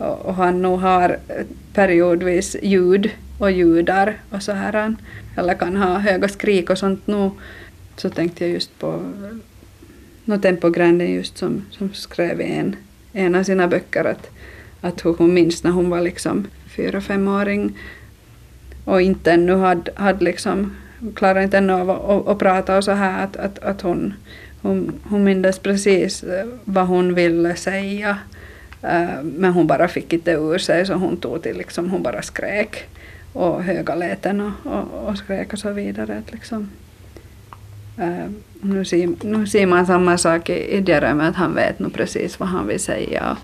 och 0.00 0.34
han 0.34 0.62
nog 0.62 0.80
har 0.80 1.18
eh, 1.28 1.46
periodvis 1.72 2.56
ljud 2.62 3.10
och 3.38 3.50
ljudar 3.50 4.16
och 4.30 4.42
så 4.42 4.52
här. 4.52 4.94
Eller 5.36 5.54
kan 5.54 5.76
ha 5.76 5.98
höga 5.98 6.28
skrik 6.28 6.70
och 6.70 6.78
sånt 6.78 7.06
nu 7.06 7.30
så 7.96 8.10
tänkte 8.10 8.44
jag 8.44 8.52
just 8.52 8.78
på 8.78 8.86
eh, 8.86 9.36
no 10.24 10.38
Tempogränden 10.38 11.12
just 11.12 11.38
som, 11.38 11.64
som 11.70 11.94
skrev 11.94 12.40
i 12.40 12.52
en, 12.52 12.76
en 13.12 13.34
av 13.34 13.42
sina 13.42 13.68
böcker 13.68 14.04
att, 14.04 14.30
att 14.80 15.04
hur 15.04 15.14
hon 15.14 15.34
minns 15.34 15.64
när 15.64 15.70
hon 15.70 15.90
var 15.90 16.00
liksom 16.00 16.46
fyra, 16.76 17.00
femåring. 17.00 17.78
Och 18.84 19.02
inte 19.02 19.32
ännu 19.32 19.56
hade, 19.56 19.92
hade 19.94 20.24
liksom, 20.24 20.76
klarade 21.14 21.44
inte 21.44 21.58
ännu 21.58 21.72
av 21.72 21.90
att, 21.90 22.28
att 22.28 22.38
prata 22.38 22.76
och 22.76 22.84
så 22.84 22.92
här 22.92 23.24
att, 23.24 23.36
att, 23.36 23.58
att 23.58 23.80
hon, 23.80 24.14
hon, 24.62 24.92
hon 25.02 25.24
mindes 25.24 25.58
precis 25.58 26.22
eh, 26.22 26.46
vad 26.64 26.86
hon 26.86 27.14
ville 27.14 27.56
säga. 27.56 28.18
Eh, 28.82 29.22
men 29.22 29.52
hon 29.52 29.66
bara 29.66 29.88
fick 29.88 30.12
inte 30.12 30.30
ur 30.30 30.58
sig 30.58 30.86
så 30.86 30.94
hon 30.94 31.16
tog 31.16 31.42
till 31.42 31.56
liksom, 31.56 31.90
hon 31.90 32.02
bara 32.02 32.22
skrek 32.22 32.84
och 33.32 33.62
höga 33.62 33.94
läten 33.94 34.40
och, 34.40 34.72
och, 34.72 35.08
och 35.08 35.18
skrek 35.18 35.52
och 35.52 35.58
så 35.58 35.72
vidare. 35.72 36.18
Att 36.18 36.32
liksom, 36.32 36.70
eh, 37.98 38.30
nu, 38.60 38.84
ser, 38.84 39.24
nu 39.24 39.46
ser 39.46 39.66
man 39.66 39.86
samma 39.86 40.18
sak 40.18 40.50
i, 40.50 40.52
i 40.52 40.84
Jeremy, 40.86 41.24
att 41.24 41.36
han 41.36 41.54
vet 41.54 41.78
nog 41.78 41.94
precis 41.94 42.40
vad 42.40 42.48
han 42.48 42.66
vill 42.66 42.80
säga. 42.80 43.36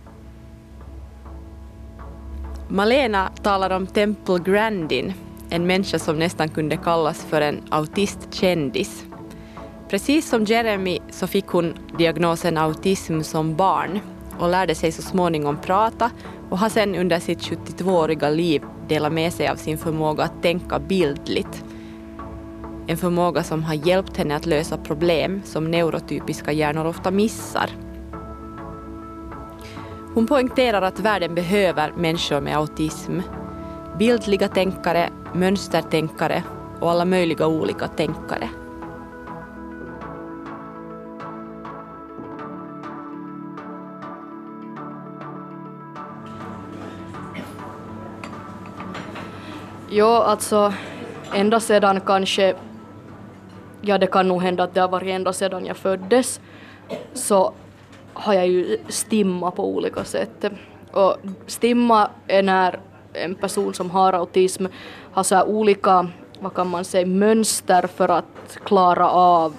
Malena 2.68 3.30
talar 3.42 3.70
om 3.70 3.86
Temple 3.86 4.38
Grandin, 4.44 5.12
en 5.50 5.66
människa 5.66 5.98
som 5.98 6.18
nästan 6.18 6.48
kunde 6.48 6.76
kallas 6.76 7.24
för 7.24 7.40
en 7.40 7.60
autistkändis. 7.70 9.04
Precis 9.88 10.28
som 10.28 10.44
Jeremy 10.44 10.98
så 11.10 11.26
fick 11.26 11.46
hon 11.46 11.74
diagnosen 11.98 12.56
autism 12.56 13.20
som 13.20 13.56
barn 13.56 14.00
och 14.38 14.48
lärde 14.48 14.74
sig 14.74 14.92
så 14.92 15.02
småningom 15.02 15.56
prata 15.56 16.10
och 16.50 16.58
har 16.58 16.68
sedan 16.68 16.94
under 16.94 17.18
sitt 17.18 17.40
72-åriga 17.40 18.30
liv 18.30 18.62
delat 18.88 19.12
med 19.12 19.32
sig 19.32 19.48
av 19.48 19.56
sin 19.56 19.78
förmåga 19.78 20.24
att 20.24 20.42
tänka 20.42 20.78
bildligt. 20.78 21.64
En 22.86 22.96
förmåga 22.96 23.42
som 23.42 23.62
har 23.62 23.74
hjälpt 23.74 24.16
henne 24.16 24.36
att 24.36 24.46
lösa 24.46 24.76
problem 24.76 25.42
som 25.44 25.70
neurotypiska 25.70 26.52
hjärnor 26.52 26.86
ofta 26.86 27.10
missar. 27.10 27.70
Hon 30.14 30.26
poängterar 30.26 30.82
att 30.82 31.00
världen 31.00 31.34
behöver 31.34 31.92
människor 31.96 32.40
med 32.40 32.56
autism. 32.56 33.20
Bildliga 33.98 34.48
tänkare, 34.48 35.10
mönstertänkare 35.34 36.42
och 36.80 36.90
alla 36.90 37.04
möjliga 37.04 37.46
olika 37.46 37.88
tänkare. 37.88 38.48
Jo, 49.88 50.06
alltså 50.06 50.72
ända 51.34 51.60
sedan 51.60 52.00
kanske, 52.00 52.54
ja 53.80 53.98
det 53.98 54.06
kan 54.06 54.28
nog 54.28 54.42
hända 54.42 54.64
att 54.64 54.74
det 54.74 54.80
har 54.80 54.88
varit 54.88 55.08
ända 55.08 55.32
sedan 55.32 55.66
jag 55.66 55.76
föddes, 55.76 56.40
så 57.14 57.52
har 58.12 58.34
jag 58.34 58.48
ju 58.48 58.78
stimma 58.88 59.50
på 59.50 59.68
olika 59.68 60.04
sätt. 60.04 60.44
Och 60.92 61.16
stimma 61.46 62.10
är 62.26 62.42
när 62.42 62.78
en 63.12 63.34
person 63.34 63.74
som 63.74 63.90
har 63.90 64.12
autism 64.12 64.66
har 65.12 65.22
så 65.22 65.42
olika, 65.44 66.08
vad 66.40 66.54
kan 66.54 66.68
man 66.68 66.84
säga, 66.84 67.06
mönster 67.06 67.86
för 67.86 68.08
att 68.08 68.58
klara 68.64 69.10
av 69.10 69.54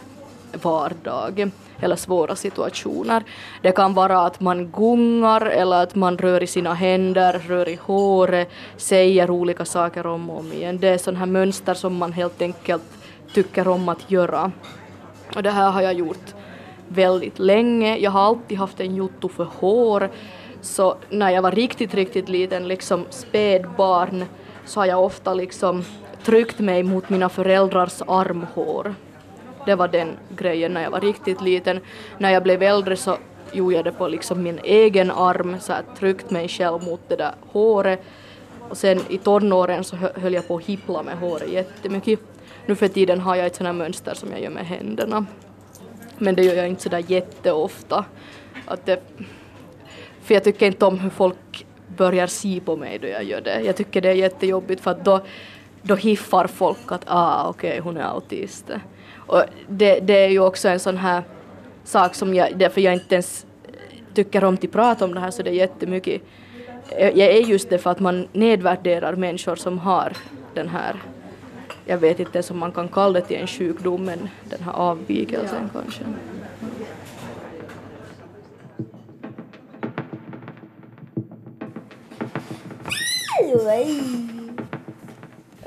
vardagen 0.62 1.52
eller 1.82 1.96
svåra 1.96 2.36
situationer. 2.36 3.24
Det 3.62 3.72
kan 3.72 3.94
vara 3.94 4.20
att 4.20 4.40
man 4.40 4.72
gungar 4.72 5.42
eller 5.42 5.84
att 5.84 5.96
man 5.96 6.18
rör 6.18 6.44
i 6.44 6.48
sina 6.48 6.74
händer, 6.74 7.42
rör 7.48 7.70
i 7.70 7.80
håret, 7.82 8.50
säger 8.78 9.32
olika 9.32 9.66
saker 9.66 10.06
om 10.06 10.30
och 10.30 10.40
om 10.40 10.54
igen. 10.54 10.78
Det 10.80 10.88
är 10.88 10.98
sådana 10.98 11.20
här 11.20 11.26
mönster 11.26 11.74
som 11.74 11.96
man 11.96 12.14
helt 12.14 12.42
enkelt 12.42 12.84
tycker 13.34 13.68
om 13.68 13.90
att 13.90 14.12
göra. 14.12 14.52
Och 15.36 15.44
det 15.44 15.52
här 15.52 15.72
har 15.72 15.82
jag 15.82 15.94
gjort 15.94 16.34
väldigt 16.88 17.40
länge. 17.40 17.98
Jag 17.98 18.12
har 18.12 18.22
alltid 18.22 18.58
haft 18.58 18.80
en 18.80 18.96
jotto 18.96 19.30
för 19.30 19.48
hår. 19.60 20.10
Så 20.62 20.96
när 21.10 21.30
jag 21.30 21.42
var 21.42 21.52
riktigt, 21.52 21.94
riktigt 21.94 22.30
liten, 22.30 22.68
liksom 22.68 23.06
spädbarn, 23.10 24.26
så 24.66 24.80
har 24.80 24.86
jag 24.86 25.04
ofta 25.04 25.34
liksom 25.34 25.84
tryckt 26.24 26.60
mig 26.60 26.84
mot 26.84 27.10
mina 27.10 27.30
föräldrars 27.30 28.02
armhår. 28.08 28.96
Det 29.68 29.76
var 29.76 29.88
den 29.88 30.18
grejen 30.30 30.74
när 30.74 30.84
jag 30.84 30.92
var 30.92 31.02
riktigt 31.02 31.42
liten. 31.42 31.80
När 32.18 32.32
jag 32.32 32.44
blev 32.44 32.64
äldre 32.64 32.96
så 32.96 33.18
gjorde 33.52 33.76
jag 33.76 33.86
det 33.86 33.92
på 33.92 34.08
liksom 34.08 34.44
min 34.44 34.60
egen 34.64 35.12
arm, 35.12 35.60
så 35.60 35.72
jag 35.72 35.96
tryckte 36.00 36.34
mig 36.34 36.48
själv 36.48 36.84
mot 36.84 37.02
det 37.08 37.16
där 37.16 37.34
håret. 37.52 38.00
Och 38.70 38.78
sen 38.78 39.00
i 39.10 39.18
tonåren 39.18 39.84
så 39.84 39.96
höll 39.96 40.34
jag 40.34 40.48
på 40.48 40.56
att 40.56 40.64
hippla 40.64 41.04
med 41.04 41.18
håret 41.18 41.50
jättemycket. 41.50 42.20
Nu 42.66 42.76
för 42.76 42.88
tiden 42.88 43.20
har 43.20 43.36
jag 43.36 43.46
ett 43.46 43.56
sådant 43.56 43.76
här 43.76 43.84
mönster 43.84 44.14
som 44.14 44.32
jag 44.32 44.42
gör 44.42 44.50
med 44.50 44.66
händerna. 44.66 45.26
Men 46.18 46.36
det 46.36 46.44
gör 46.44 46.56
jag 46.56 46.68
inte 46.68 46.84
sådär 46.84 47.04
jätteofta. 47.08 48.06
Att 48.66 48.86
det, 48.86 49.04
för 50.22 50.34
jag 50.34 50.44
tycker 50.44 50.66
inte 50.66 50.86
om 50.86 51.00
hur 51.00 51.10
folk 51.10 51.66
börjar 51.98 52.28
se 52.28 52.60
på 52.60 52.76
mig 52.76 53.00
då 53.00 53.08
jag 53.08 53.24
gör 53.24 53.42
det. 53.42 53.62
Jag 53.62 53.76
tycker 53.76 54.02
det 54.02 54.10
är 54.10 54.14
jättejobbigt 54.14 54.82
för 54.82 54.92
att 54.92 55.06
då, 55.06 55.20
då 55.82 55.96
hiffar 55.96 56.48
folk 56.48 56.92
att 56.92 57.04
ah 57.06 57.50
okej 57.50 57.70
okay, 57.70 57.80
hon 57.80 57.98
är 57.98 58.04
autist. 58.04 58.72
Och 59.28 59.44
det, 59.68 60.00
det 60.00 60.26
är 60.26 60.30
ju 60.30 60.40
också 60.40 60.70
en 60.70 60.80
sån 60.80 60.98
här 60.98 61.24
sak 61.84 62.16
som 62.16 62.34
jag, 62.34 62.58
därför 62.58 62.82
jag 62.82 62.94
inte 62.94 63.16
ens 63.16 63.46
tycker 64.14 64.44
om 64.44 64.54
att 64.54 64.72
prata 64.72 65.06
om 65.06 65.14
det 65.14 65.20
här 65.20 65.32
så 65.32 65.44
det 65.44 65.50
är 65.50 65.54
jättemycket. 65.54 66.22
Jag 67.00 67.18
är 67.18 67.42
just 67.42 67.70
det 67.70 67.78
för 67.78 67.90
att 67.92 68.00
man 68.00 68.28
nedvärderar 68.32 69.16
människor 69.16 69.56
som 69.56 69.80
har 69.80 70.14
den 70.54 70.68
här, 70.68 70.96
jag 71.86 71.98
vet 71.98 72.20
inte 72.20 72.38
ens 72.38 72.52
om 72.52 72.58
man 72.58 72.72
kan 72.72 72.88
kalla 72.88 73.20
det 73.20 73.26
till 73.26 73.38
en 73.38 73.48
sjukdom, 73.48 74.06
men 74.06 74.30
den 74.50 74.64
här 74.64 74.74
avvikelsen 74.74 75.70
ja. 75.74 75.82
kanske 75.82 76.04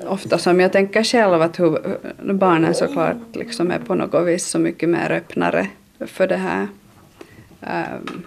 ofta 0.07 0.39
som 0.39 0.61
jag 0.61 0.73
tänker 0.73 1.05
själv 1.05 1.43
att 1.43 1.61
hur 1.61 2.33
barnen 2.33 2.75
såklart 2.75 3.17
liksom 3.33 3.71
är 3.71 3.79
på 3.79 3.95
något 3.95 4.27
vis 4.27 4.47
så 4.47 4.59
mycket 4.59 4.89
mer 4.89 5.11
öppnare 5.11 5.69
för 6.07 6.27
det 6.27 6.37
här. 6.37 6.69
Um, 7.61 8.25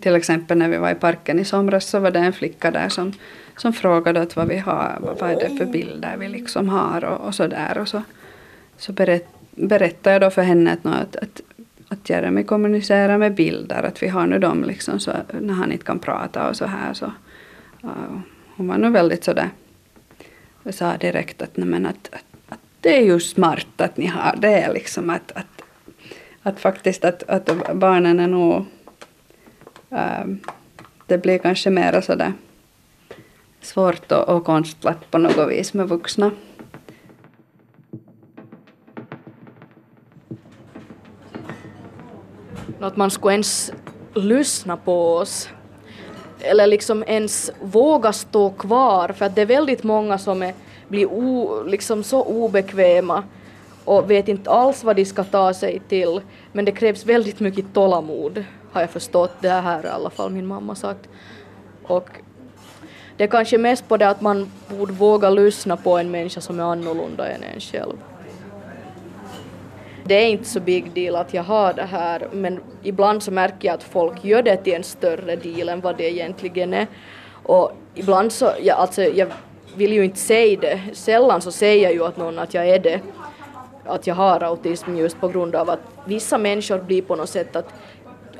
till 0.00 0.14
exempel 0.14 0.58
när 0.58 0.68
vi 0.68 0.76
var 0.76 0.90
i 0.90 0.94
parken 0.94 1.38
i 1.38 1.44
somras 1.44 1.86
så 1.86 1.98
var 1.98 2.10
det 2.10 2.18
en 2.18 2.32
flicka 2.32 2.70
där 2.70 2.88
som, 2.88 3.12
som 3.56 3.72
frågade 3.72 4.20
att 4.20 4.36
vad 4.36 4.48
vi 4.48 4.58
har, 4.58 4.98
vad 5.00 5.30
är 5.30 5.40
det 5.40 5.56
för 5.58 5.66
bilder 5.66 6.16
vi 6.16 6.28
liksom 6.28 6.68
har 6.68 7.04
och, 7.04 7.26
och 7.26 7.34
så 7.34 7.46
där. 7.46 7.78
Och 7.78 7.88
så, 7.88 8.02
så 8.76 8.92
berätt, 8.92 9.28
berättade 9.50 10.14
jag 10.14 10.20
då 10.20 10.30
för 10.30 10.42
henne 10.42 10.72
att, 10.72 10.86
att, 10.86 11.16
att, 11.16 11.40
att 11.88 12.10
Jeremy 12.10 12.42
kommunicerar 12.42 13.18
med 13.18 13.34
bilder, 13.34 13.82
att 13.82 14.02
vi 14.02 14.08
har 14.08 14.26
nu 14.26 14.38
dem 14.38 14.64
liksom 14.64 15.00
så 15.00 15.12
när 15.40 15.54
han 15.54 15.72
inte 15.72 15.84
kan 15.84 15.98
prata 15.98 16.48
och 16.48 16.56
så 16.56 16.66
här 16.66 16.92
så. 16.92 17.06
Uh, 17.84 18.20
hon 18.56 18.68
var 18.68 18.78
nog 18.78 18.92
väldigt 18.92 19.24
sådär 19.24 19.50
och 20.66 20.74
sa 20.74 20.96
direkt 20.96 21.42
att, 21.42 21.56
nej, 21.56 21.68
men 21.68 21.86
att, 21.86 22.08
att, 22.12 22.24
att, 22.48 22.58
det 22.80 22.96
är 22.96 23.04
ju 23.04 23.20
smart 23.20 23.80
att 23.80 23.96
ni 23.96 24.06
har 24.06 24.36
det. 24.36 24.72
Liksom, 24.72 25.10
att, 25.10 25.32
att, 25.32 25.62
att 26.42 26.60
faktiskt 26.60 27.04
att, 27.04 27.22
att 27.22 27.74
barnen 27.74 28.20
är 28.20 28.26
nog... 28.26 28.64
Äh, 29.90 30.26
det 31.06 31.18
blir 31.18 31.38
kanske 31.38 31.70
mer 31.70 32.00
sådär 32.00 32.32
svårt 33.60 34.12
och, 34.12 34.28
och 34.28 34.44
konstlat 34.44 35.10
på 35.10 35.18
något 35.18 35.50
vis 35.50 35.74
med 35.74 35.88
vuxna. 35.88 36.30
Att 42.80 42.96
man 42.96 43.10
skulle 43.10 43.32
ens 43.32 43.72
lyssna 44.14 44.76
på 44.76 45.16
oss 45.16 45.48
eller 46.40 46.66
liksom 46.66 47.04
ens 47.06 47.50
våga 47.60 48.12
stå 48.12 48.50
kvar 48.50 49.08
för 49.08 49.24
att 49.24 49.34
det 49.34 49.42
är 49.42 49.46
väldigt 49.46 49.82
många 49.82 50.18
som 50.18 50.42
är, 50.42 50.54
blir 50.88 51.06
o, 51.06 51.62
liksom 51.66 52.02
så 52.02 52.22
obekväma 52.22 53.22
och 53.84 54.10
vet 54.10 54.28
inte 54.28 54.50
alls 54.50 54.84
vad 54.84 54.96
de 54.96 55.04
ska 55.04 55.24
ta 55.24 55.54
sig 55.54 55.82
till. 55.88 56.20
Men 56.52 56.64
det 56.64 56.72
krävs 56.72 57.06
väldigt 57.06 57.40
mycket 57.40 57.74
tålamod 57.74 58.44
har 58.72 58.80
jag 58.80 58.90
förstått. 58.90 59.32
Det 59.40 59.48
här 59.48 59.84
i 59.84 59.88
alla 59.88 60.10
fall 60.10 60.30
min 60.30 60.46
mamma 60.46 60.74
sagt. 60.74 61.08
Och 61.82 62.08
det 63.16 63.24
är 63.24 63.28
kanske 63.28 63.58
mest 63.58 63.88
på 63.88 63.96
det 63.96 64.08
att 64.08 64.20
man 64.20 64.50
borde 64.68 64.92
våga 64.92 65.30
lyssna 65.30 65.76
på 65.76 65.98
en 65.98 66.10
människa 66.10 66.40
som 66.40 66.60
är 66.60 66.64
annorlunda 66.64 67.28
än 67.28 67.42
en 67.42 67.60
själv 67.60 67.96
det 70.08 70.14
är 70.14 70.28
inte 70.28 70.44
så 70.44 70.60
big 70.60 70.92
deal 70.92 71.16
att 71.16 71.34
jag 71.34 71.42
har 71.42 71.72
det 71.72 71.82
här 71.82 72.28
men 72.32 72.60
ibland 72.82 73.22
så 73.22 73.30
märker 73.30 73.68
jag 73.68 73.74
att 73.74 73.82
folk 73.82 74.24
gör 74.24 74.42
det 74.42 74.56
till 74.56 74.74
en 74.74 74.82
större 74.82 75.36
deal 75.36 75.68
än 75.68 75.80
vad 75.80 75.96
det 75.96 76.10
egentligen 76.12 76.74
är. 76.74 76.86
Och 77.42 77.72
ibland 77.94 78.32
så, 78.32 78.50
ja, 78.62 78.74
alltså 78.74 79.02
jag 79.02 79.28
vill 79.76 79.92
ju 79.92 80.04
inte 80.04 80.18
säga 80.18 80.60
det, 80.60 80.80
sällan 80.92 81.40
så 81.40 81.52
säger 81.52 81.82
jag 81.82 81.92
ju 81.92 82.04
att 82.04 82.16
någon 82.16 82.38
att 82.38 82.54
jag 82.54 82.68
är 82.68 82.78
det, 82.78 83.00
att 83.84 84.06
jag 84.06 84.14
har 84.14 84.42
autism 84.42 84.96
just 84.96 85.20
på 85.20 85.28
grund 85.28 85.54
av 85.54 85.70
att 85.70 85.80
vissa 86.04 86.38
människor 86.38 86.78
blir 86.78 87.02
på 87.02 87.16
något 87.16 87.28
sätt 87.28 87.56
att 87.56 87.74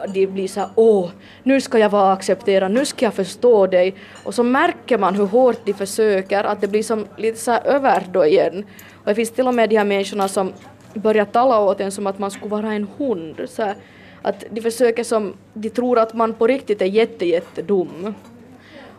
de 0.09 0.27
blir 0.27 0.49
så 0.49 0.61
här, 0.61 0.69
åh, 0.75 1.11
nu 1.43 1.61
ska 1.61 1.79
jag 1.79 1.91
vara 1.91 2.13
accepterad, 2.13 2.71
nu 2.71 2.85
ska 2.85 3.05
jag 3.05 3.15
förstå 3.15 3.67
dig. 3.67 3.95
Och 4.25 4.35
så 4.35 4.43
märker 4.43 4.99
man 4.99 5.15
hur 5.15 5.27
hårt 5.27 5.61
de 5.65 5.73
försöker, 5.73 6.45
att 6.45 6.61
det 6.61 6.69
blir 6.69 6.83
som 6.83 7.07
lite 7.17 7.39
så 7.39 7.51
här 7.51 7.67
över 7.67 8.03
då 8.13 8.27
igen. 8.27 8.65
Och 8.95 9.05
det 9.05 9.15
finns 9.15 9.31
till 9.31 9.49
och 9.49 9.55
med 9.55 9.71
de 9.71 9.77
här 9.77 9.85
människorna 9.85 10.29
som 10.29 10.53
börjar 10.99 11.25
tala 11.25 11.61
åt 11.61 11.81
en 11.81 11.93
som 11.93 12.07
att 12.07 12.19
man 12.19 12.31
skulle 12.31 12.51
vara 12.51 12.73
en 12.73 12.89
hund. 12.99 13.43
Så 13.49 13.63
här, 13.63 13.75
att 14.23 14.45
de 14.51 14.61
försöker 14.61 15.05
som, 15.05 15.35
de 15.55 15.71
tror 15.71 15.99
att 15.99 16.15
man 16.15 16.35
på 16.35 16.47
riktigt 16.47 16.83
är 16.83 16.87
jätte, 16.87 17.27
jättedum. 17.27 18.15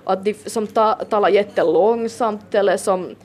Att 0.03 0.25
de 0.25 0.33
som 0.33 0.67
ta, 0.67 0.93
talar 0.93 1.29
jättelångsamt 1.29 2.55
eller 2.55 2.77
som 2.77 3.15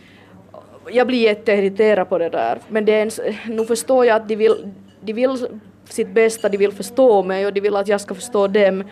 jag 0.91 1.07
blir 1.07 1.23
jätteirriterad 1.23 2.09
på 2.09 2.19
det 2.19 2.29
där. 2.29 2.59
Men 2.69 2.85
det 2.85 2.93
är 2.93 3.03
en, 3.03 3.35
nu 3.57 3.65
förstår 3.65 4.07
jag 4.07 4.17
att 4.17 4.29
de 4.29 4.37
vill, 4.37 4.73
de 5.01 5.13
vill 5.13 5.47
sitt 5.89 6.09
bästa, 6.09 6.49
de 6.49 6.57
vill 6.57 6.73
förstå 6.73 7.23
mig 7.23 7.47
och 7.47 7.53
de 7.53 7.61
vill 7.61 7.77
att 7.77 7.89
jag 7.89 8.01
ska 8.01 8.15
förstå 8.15 8.47
dem. 8.49 8.85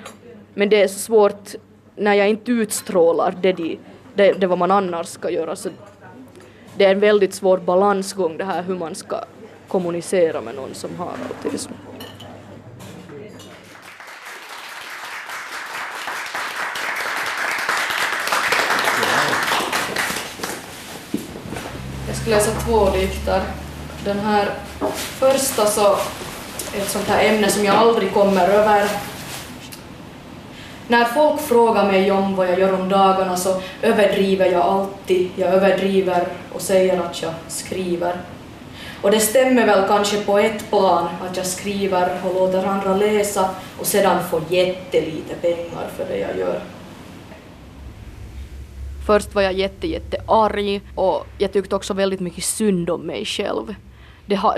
Men 0.55 0.69
det 0.69 0.83
är 0.83 0.89
så 0.89 0.99
svårt 0.99 1.55
när 1.97 2.15
jag 2.15 2.29
inte 2.29 2.53
utstrålar 2.53 3.35
det, 3.43 3.53
de, 3.53 3.79
det, 4.15 4.33
det 4.33 4.47
vad 4.47 4.59
man 4.59 4.71
annars 4.71 5.07
ska 5.07 5.31
göra. 5.31 5.57
Så 5.57 5.69
det 6.77 6.85
är 6.85 6.91
en 6.91 7.01
väldigt 7.01 7.35
svår 7.35 7.59
balansgång 7.59 8.37
det 8.37 8.45
här 8.45 8.63
hur 8.63 8.77
man 8.77 8.95
ska 8.95 9.17
kommunicera 9.71 10.41
med 10.41 10.55
någon 10.55 10.75
som 10.75 10.97
har 10.97 11.13
autism. 11.29 11.73
Jag 22.07 22.17
ska 22.17 22.31
läsa 22.31 22.51
två 22.61 22.91
dikter. 22.91 23.43
Den 24.05 24.19
här 24.19 24.51
första 24.95 25.67
så 25.67 25.87
är 26.75 26.81
ett 26.81 26.89
sånt 26.89 27.09
här 27.09 27.25
ämne 27.25 27.51
som 27.51 27.65
jag 27.65 27.77
aldrig 27.77 28.13
kommer 28.13 28.49
över. 28.49 28.89
När 30.89 31.05
folk 31.05 31.41
frågar 31.41 31.87
mig 31.87 32.11
om 32.11 32.37
vad 32.37 32.49
jag 32.49 32.59
gör 32.59 32.81
om 32.81 32.89
dagarna 32.89 33.37
så 33.37 33.63
överdriver 33.83 34.47
jag 34.47 34.63
alltid. 34.63 35.31
Jag 35.37 35.49
överdriver 35.49 36.27
och 36.53 36.61
säger 36.61 37.01
att 37.01 37.23
jag 37.23 37.33
skriver. 37.49 38.17
Och 39.03 39.11
det 39.11 39.21
stämmer 39.21 39.67
väl 39.67 39.89
kanske 39.89 40.25
på 40.25 40.39
ett 40.39 40.71
plan 40.71 41.09
att 41.31 41.37
jag 41.37 41.47
skriver 41.47 42.21
och 42.25 42.35
låter 42.35 42.67
andra 42.67 42.97
läsa 42.97 43.51
och 43.79 43.87
sedan 43.87 44.25
får 44.31 44.43
jättelite 44.49 45.35
pengar 45.35 45.89
för 45.97 46.05
det 46.05 46.19
jag 46.19 46.39
gör. 46.39 46.61
Först 49.07 49.35
var 49.35 49.43
jag 49.43 49.53
jätte, 49.53 49.87
jätte 49.87 50.17
arg 50.27 50.81
och 50.95 51.27
jag 51.39 51.53
tyckte 51.53 51.77
också 51.77 51.95
väldigt 51.95 52.21
mycket 52.21 52.45
synd 52.45 52.91
om 52.91 53.01
mig 53.01 53.25
själv. 53.25 53.75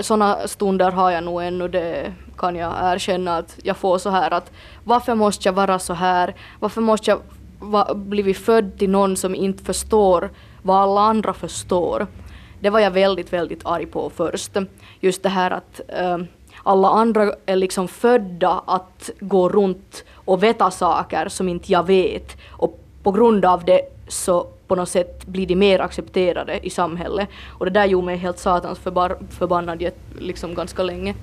Sådana 0.01 0.47
stunder 0.47 0.91
har 0.91 1.11
jag 1.11 1.23
nog 1.23 1.43
ännu, 1.43 1.67
det 1.67 2.13
kan 2.37 2.55
jag 2.55 2.73
erkänna 2.81 3.37
att 3.37 3.57
jag 3.63 3.77
får 3.77 3.97
så 3.97 4.09
här 4.09 4.31
att 4.31 4.51
varför 4.83 5.15
måste 5.15 5.47
jag 5.47 5.53
vara 5.53 5.79
så 5.79 5.93
här? 5.93 6.35
Varför 6.59 6.81
måste 6.81 7.11
jag 7.11 7.19
va, 7.59 7.93
blivit 7.95 8.37
född 8.37 8.79
till 8.79 8.89
någon 8.89 9.17
som 9.17 9.35
inte 9.35 9.63
förstår 9.63 10.29
vad 10.61 10.77
alla 10.77 11.01
andra 11.01 11.33
förstår? 11.33 12.07
Det 12.63 12.69
var 12.69 12.79
jag 12.79 12.91
väldigt, 12.91 13.33
väldigt 13.33 13.65
arg 13.65 13.85
på 13.85 14.09
först. 14.09 14.57
Just 14.99 15.23
det 15.23 15.29
här 15.29 15.51
att 15.51 15.81
äh, 15.87 16.17
alla 16.63 16.87
andra 16.87 17.33
är 17.45 17.55
liksom 17.55 17.87
födda 17.87 18.63
att 18.65 19.09
gå 19.19 19.49
runt 19.49 20.03
och 20.13 20.43
veta 20.43 20.71
saker 20.71 21.29
som 21.29 21.49
inte 21.49 21.71
jag 21.71 21.87
vet 21.87 22.37
och 22.49 22.79
på 23.03 23.11
grund 23.11 23.45
av 23.45 23.65
det 23.65 23.81
så 24.07 24.47
på 24.67 24.75
något 24.75 24.89
sätt 24.89 25.25
blir 25.25 25.47
de 25.47 25.55
mer 25.55 25.79
accepterade 25.79 26.59
i 26.65 26.69
samhället. 26.69 27.29
Och 27.47 27.65
det 27.65 27.71
där 27.71 27.85
gjorde 27.85 28.05
mig 28.05 28.17
helt 28.17 28.39
satans 28.39 28.79
förbar, 28.79 29.17
förbannad 29.29 29.89
liksom 30.19 30.55
ganska 30.55 30.83
länge. 30.83 31.15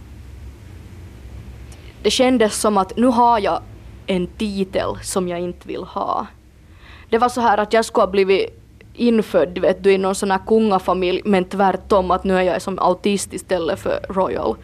Det 2.02 2.10
kändes 2.10 2.60
som 2.60 2.78
att 2.78 2.96
nu 2.96 3.06
har 3.06 3.38
jag 3.38 3.62
en 4.06 4.26
titel 4.26 4.96
som 5.02 5.28
jag 5.28 5.40
inte 5.40 5.68
vill 5.68 5.82
ha. 5.82 6.26
Det 7.10 7.18
var 7.18 7.28
så 7.28 7.40
här 7.40 7.58
att 7.58 7.72
jag 7.72 7.84
skulle 7.84 8.02
ha 8.02 8.10
blivit 8.10 8.59
infödd 9.00 9.58
vet 9.58 9.82
du, 9.82 9.92
i 9.92 9.98
någon 9.98 10.14
sån 10.14 10.30
här 10.30 10.40
kungafamilj 10.46 11.22
men 11.24 11.44
tvärtom 11.44 12.10
att 12.10 12.24
nu 12.24 12.36
är 12.36 12.42
jag 12.42 12.62
som 12.62 12.78
autist 12.78 13.32
istället 13.32 13.78
för 13.78 14.00
royal. 14.08 14.56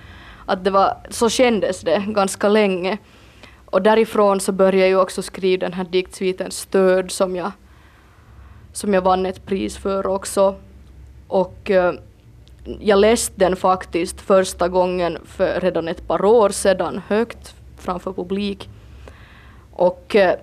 Att 0.46 0.64
det 0.64 0.70
var, 0.70 0.96
så 1.10 1.28
kändes 1.28 1.80
det 1.80 2.04
ganska 2.08 2.48
länge. 2.48 2.98
Och 3.64 3.82
därifrån 3.82 4.40
så 4.40 4.52
började 4.52 4.88
jag 4.88 5.02
också 5.02 5.22
skriva 5.22 5.60
den 5.60 5.72
här 5.72 5.84
diktsviten 5.84 6.50
Stöd 6.50 7.10
som 7.10 7.36
jag, 7.36 7.52
som 8.72 8.94
jag 8.94 9.02
vann 9.02 9.26
ett 9.26 9.46
pris 9.46 9.76
för 9.76 10.06
också. 10.06 10.54
Och 11.28 11.70
eh, 11.70 11.92
jag 12.80 12.98
läste 12.98 13.34
den 13.36 13.56
faktiskt 13.56 14.20
första 14.20 14.68
gången 14.68 15.18
för 15.24 15.60
redan 15.60 15.88
ett 15.88 16.08
par 16.08 16.24
år 16.24 16.48
sedan 16.50 17.00
högt 17.08 17.54
framför 17.78 18.12
publik. 18.12 18.68
Och 19.72 20.16
eh, 20.16 20.34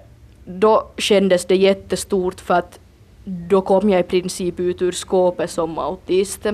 då 0.46 0.88
kändes 0.98 1.46
det 1.46 1.56
jättestort 1.56 2.40
för 2.40 2.54
att 2.54 2.80
då 3.24 3.62
kom 3.62 3.90
jag 3.90 4.00
i 4.00 4.04
princip 4.04 4.60
ut 4.60 4.82
ur 4.82 4.92
skåpet 4.92 5.50
som 5.50 5.80
autist. 5.80 6.46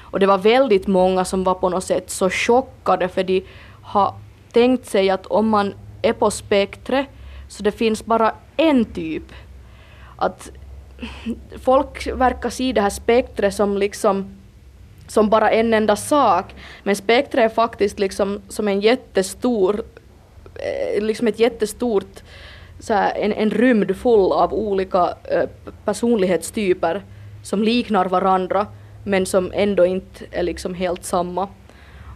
Och 0.00 0.20
det 0.20 0.26
var 0.26 0.38
väldigt 0.38 0.86
många 0.86 1.24
som 1.24 1.44
var 1.44 1.54
på 1.54 1.68
något 1.68 1.84
sätt 1.84 2.10
så 2.10 2.30
chockade 2.30 3.08
för 3.08 3.24
de 3.24 3.44
har 3.82 4.14
tänkt 4.52 4.86
sig 4.86 5.10
att 5.10 5.26
om 5.26 5.48
man 5.48 5.74
är 6.02 6.12
på 6.12 6.30
spektret 6.30 7.06
så 7.48 7.62
det 7.62 7.72
finns 7.72 8.04
bara 8.04 8.34
en 8.56 8.84
typ. 8.84 9.32
Att 10.16 10.50
folk 11.62 12.06
verkar 12.06 12.50
se 12.50 12.72
det 12.72 12.80
här 12.80 12.90
spektret 12.90 13.54
som 13.54 13.78
liksom 13.78 14.36
som 15.06 15.30
bara 15.30 15.50
en 15.50 15.74
enda 15.74 15.96
sak. 15.96 16.54
Men 16.82 16.96
spektret 16.96 17.44
är 17.44 17.54
faktiskt 17.54 17.98
liksom 17.98 18.42
som 18.48 18.68
en 18.68 18.80
jättestor, 18.80 19.82
eh, 20.54 21.02
liksom 21.02 21.26
ett 21.26 21.38
jättestort 21.38 22.22
så 22.80 22.94
här, 22.94 23.14
en, 23.14 23.32
en 23.32 23.50
rymd 23.50 23.96
full 23.96 24.32
av 24.32 24.54
olika 24.54 25.14
äh, 25.24 25.48
personlighetstyper 25.84 27.02
som 27.42 27.62
liknar 27.62 28.06
varandra 28.06 28.66
men 29.04 29.26
som 29.26 29.52
ändå 29.54 29.86
inte 29.86 30.24
är 30.30 30.42
liksom 30.42 30.74
helt 30.74 31.04
samma. 31.04 31.48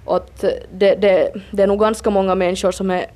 Och 0.04 0.16
att 0.16 0.44
det, 0.72 0.94
det, 0.94 1.32
det 1.50 1.62
är 1.62 1.66
nog 1.66 1.80
ganska 1.80 2.10
många 2.10 2.34
människor 2.34 2.70
som 2.72 2.90
är 2.90 3.06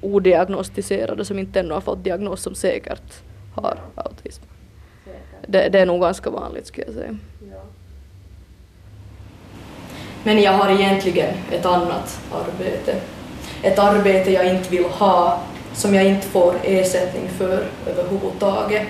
odiagnostiserade 0.00 1.24
som 1.24 1.38
inte 1.38 1.60
ännu 1.60 1.74
har 1.74 1.80
fått 1.80 2.04
diagnos 2.04 2.42
som 2.42 2.54
säkert 2.54 3.22
har 3.54 3.78
autism. 3.94 4.42
Det, 5.46 5.68
det, 5.68 5.78
är 5.78 5.86
nog 5.86 6.00
ganska 6.00 6.30
vanligt 6.30 6.66
skulle 6.66 6.86
jag 6.86 6.94
säga. 6.94 7.16
Men 10.24 10.42
jag 10.42 10.52
har 10.52 10.70
egentligen 10.70 11.34
ett 11.50 11.66
annat 11.66 12.20
arbete. 12.32 12.96
Ett 13.62 13.78
arbete 13.78 14.32
jag 14.32 14.54
inte 14.54 14.70
vill 14.70 14.84
ha 14.84 15.40
som 15.74 15.94
jag 15.94 16.04
inte 16.04 16.26
får 16.26 16.54
ersättning 16.64 17.28
för 17.38 17.64
överhuvudtaget. 17.86 18.82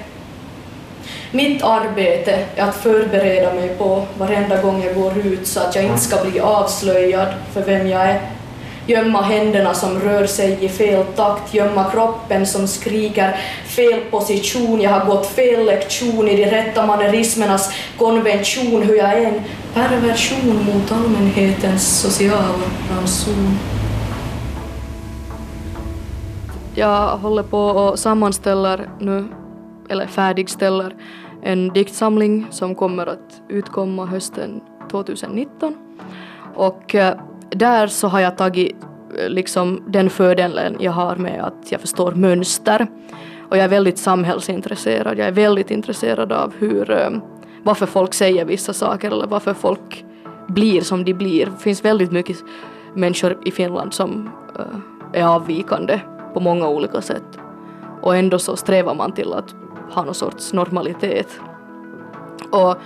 Mitt 1.33 1.63
arbete 1.63 2.45
är 2.57 2.63
att 2.63 2.77
förbereda 2.77 3.55
mig 3.55 3.69
på 3.69 4.07
varenda 4.19 4.63
gång 4.63 4.83
jag 4.85 4.95
går 4.95 5.19
ut 5.19 5.47
så 5.47 5.61
att 5.61 5.77
jag 5.77 5.85
inte 5.85 6.01
ska 6.01 6.25
bli 6.25 6.41
avslöjad 6.41 7.29
för 7.53 7.63
vem 7.63 7.89
jag 7.89 8.03
är. 8.03 8.21
Gömma 8.87 9.23
händerna 9.23 9.75
som 9.75 10.01
rör 10.01 10.27
sig 10.27 10.65
i 10.65 10.69
fel 10.69 11.05
takt, 11.17 11.55
gömma 11.55 11.91
kroppen 11.91 12.47
som 12.47 12.69
skriker 12.69 13.37
fel 13.67 14.01
position, 14.11 14.81
jag 14.81 14.91
har 14.91 15.07
gått 15.07 15.27
fel 15.27 15.67
lektion 15.67 16.29
i 16.29 16.37
de 16.37 16.51
rätta 16.51 16.87
manerismernas 16.87 17.73
konvention, 17.99 18.83
hur 18.83 18.97
jag 18.97 19.09
är 19.09 19.27
en 19.27 19.43
perversion 19.75 20.67
mot 20.67 20.93
allmänhetens 20.93 22.01
sociala 22.01 22.61
ranson. 22.91 23.59
Jag 26.81 27.17
håller 27.17 27.43
på 27.43 27.59
och 27.59 27.99
sammanställer 27.99 28.91
nu, 28.99 29.25
eller 29.89 30.07
färdigställer, 30.07 30.97
en 31.43 31.69
diktsamling 31.69 32.47
som 32.51 32.75
kommer 32.75 33.07
att 33.07 33.43
utkomma 33.49 34.07
hösten 34.07 34.61
2019. 34.91 35.77
Och 36.55 36.95
eh, 36.95 37.17
där 37.51 37.87
så 37.87 38.09
har 38.09 38.21
jag 38.21 38.37
tagit 38.37 38.77
eh, 39.19 39.29
liksom 39.29 39.83
den 39.87 40.11
fördelen 40.11 40.77
jag 40.81 40.93
har 40.93 41.17
med 41.17 41.45
att 41.45 41.73
jag 41.73 41.81
förstår 41.81 42.13
mönster. 42.13 42.87
Och 43.51 43.57
jag 43.57 43.65
är 43.65 43.69
väldigt 43.69 43.99
samhällsintresserad. 43.99 45.19
Jag 45.19 45.29
är 45.29 45.33
väldigt 45.33 45.71
intresserad 45.71 46.33
av 46.33 46.53
hur, 46.59 46.91
eh, 46.91 47.11
varför 47.63 47.87
folk 47.87 48.15
säger 48.15 48.45
vissa 48.45 48.73
saker 48.73 49.11
eller 49.11 49.27
varför 49.27 49.55
folk 49.55 50.05
blir 50.49 50.81
som 50.81 51.05
de 51.05 51.15
blir. 51.15 51.47
Det 51.47 51.63
finns 51.63 51.85
väldigt 51.85 52.13
mycket 52.13 52.37
människor 52.95 53.39
i 53.45 53.51
Finland 53.51 53.95
som 53.95 54.31
är 55.13 55.25
avvikande 55.25 56.01
på 56.35 56.41
många 56.41 56.69
olika 56.69 57.01
sätt. 57.01 57.39
Och 58.03 58.17
ändå 58.17 58.39
så 58.39 58.57
strävar 58.57 58.95
man 58.95 59.13
till 59.13 59.33
att 59.33 59.55
ha 59.91 60.05
någon 60.05 60.15
sorts 60.15 60.53
normalitet. 60.53 61.41
Och 62.51 62.77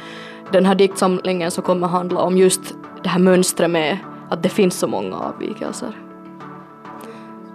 den 0.52 0.66
här 0.66 0.74
diktsamlingen 0.74 1.50
så 1.50 1.62
kommer 1.62 1.86
handla 1.86 2.20
om 2.20 2.36
just 2.36 2.74
det 3.02 3.08
här 3.08 3.20
mönstret 3.20 3.70
med 3.70 3.98
att 4.30 4.42
det 4.42 4.48
finns 4.48 4.78
så 4.78 4.86
många 4.86 5.16
avvikelser. 5.16 5.98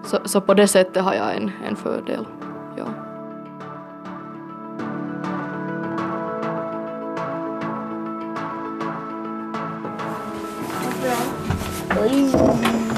Så, 0.04 0.17
så 0.25 0.41
på 0.41 0.54
det 0.54 0.67
sättet 0.67 1.04
har 1.04 1.13
jag 1.13 1.36
en, 1.36 1.52
en 1.67 1.75
fördel. 1.75 2.25
Ja. 2.78 2.86
Oj. 12.02 12.88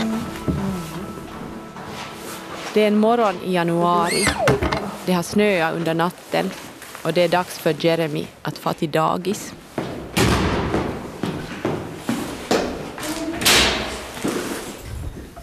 Det 2.74 2.84
är 2.84 2.88
en 2.88 2.98
morgon 2.98 3.36
i 3.46 3.54
januari. 3.54 4.28
Det 5.06 5.14
har 5.14 5.24
snöat 5.24 5.76
under 5.76 5.94
natten 5.94 6.50
och 7.04 7.14
det 7.14 7.22
är 7.22 7.28
dags 7.28 7.60
för 7.60 7.76
Jeremy 7.86 8.28
att 8.42 8.58
få 8.58 8.74
till 8.74 8.92
dagis. 8.92 9.54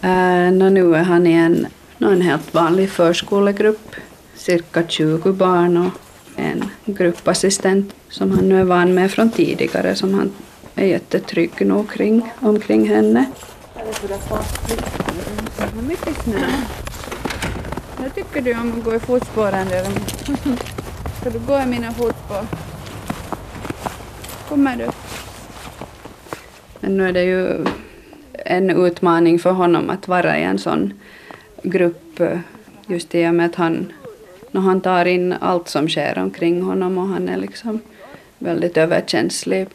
Uh, 0.03 0.51
nu 0.51 0.95
är 0.95 1.03
han 1.03 1.27
i 1.27 1.33
en, 1.33 1.67
en 1.99 2.21
helt 2.21 2.53
vanlig 2.53 2.89
förskolegrupp, 2.89 3.95
cirka 4.35 4.87
20 4.87 5.31
barn 5.31 5.77
och 5.77 5.91
en 6.35 6.69
gruppassistent 6.85 7.93
som 8.09 8.31
han 8.31 8.49
nu 8.49 8.59
är 8.59 8.63
van 8.63 8.93
med 8.93 9.11
från 9.11 9.31
tidigare 9.31 9.95
som 9.95 10.13
han 10.13 10.31
är 10.75 10.85
jättetrygg 10.85 11.67
nog 11.67 11.91
kring, 11.91 12.31
omkring 12.39 12.89
henne. 12.89 13.25
Mycket 15.87 16.23
snö. 16.23 16.47
Vad 18.01 18.15
tycker 18.15 18.41
du 18.41 18.53
om 18.53 18.77
att 18.77 18.83
gå 18.83 18.95
i 18.95 18.99
fotspåren? 18.99 19.67
Ska 21.21 21.29
du 21.29 21.39
gå 21.39 21.59
i 21.59 21.65
mina 21.65 21.91
fotspår? 21.91 22.45
Kommer 24.49 24.75
du? 24.75 24.89
Men 26.79 26.97
nu 26.97 27.07
är 27.07 27.13
det 27.13 27.23
ju 27.23 27.65
en 28.33 28.69
utmaning 28.69 29.39
för 29.39 29.51
honom 29.51 29.89
att 29.89 30.07
vara 30.07 30.39
i 30.39 30.43
en 30.43 30.57
sån 30.57 30.93
grupp 31.63 32.19
eh, 32.19 32.39
just 32.87 33.15
i 33.15 33.27
och 33.27 33.33
med 33.33 33.45
att 33.45 33.55
han, 33.55 33.93
när 34.51 34.61
han 34.61 34.81
tar 34.81 35.05
in 35.05 35.33
allt 35.33 35.69
som 35.69 35.89
sker 35.89 36.17
omkring 36.17 36.61
honom 36.61 36.97
och 36.97 37.07
han 37.07 37.29
är 37.29 37.37
liksom 37.37 37.79
väldigt 38.37 38.77
överkänslig 38.77 39.67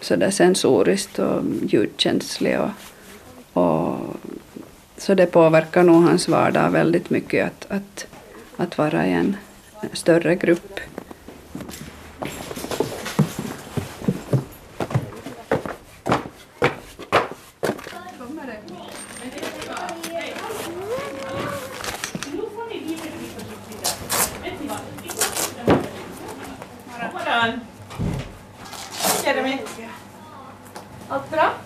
sådär 0.00 0.30
sensoriskt 0.30 1.18
och 1.18 1.42
ljudkänslig 1.62 2.58
och, 2.60 2.70
och 3.62 3.98
så 4.98 5.14
det 5.14 5.26
påverkar 5.26 5.82
nog 5.82 6.02
hans 6.02 6.28
vardag 6.28 6.70
väldigt 6.70 7.10
mycket 7.10 7.46
att, 7.46 7.66
att 7.68 8.06
att 8.56 8.78
vara 8.78 9.06
i 9.06 9.12
en 9.12 9.36
större 9.92 10.34
grupp. 10.34 10.80
Allt 31.08 31.30
bra? 31.30 31.65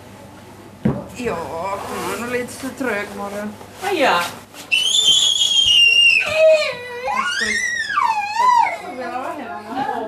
Ja, 1.25 1.79
hon 2.17 2.29
är 2.29 2.31
lite 2.31 2.53
så 2.53 2.67
trög 2.69 3.07
morgon. 3.17 3.53
Ah, 3.83 3.91
ja. 3.93 4.21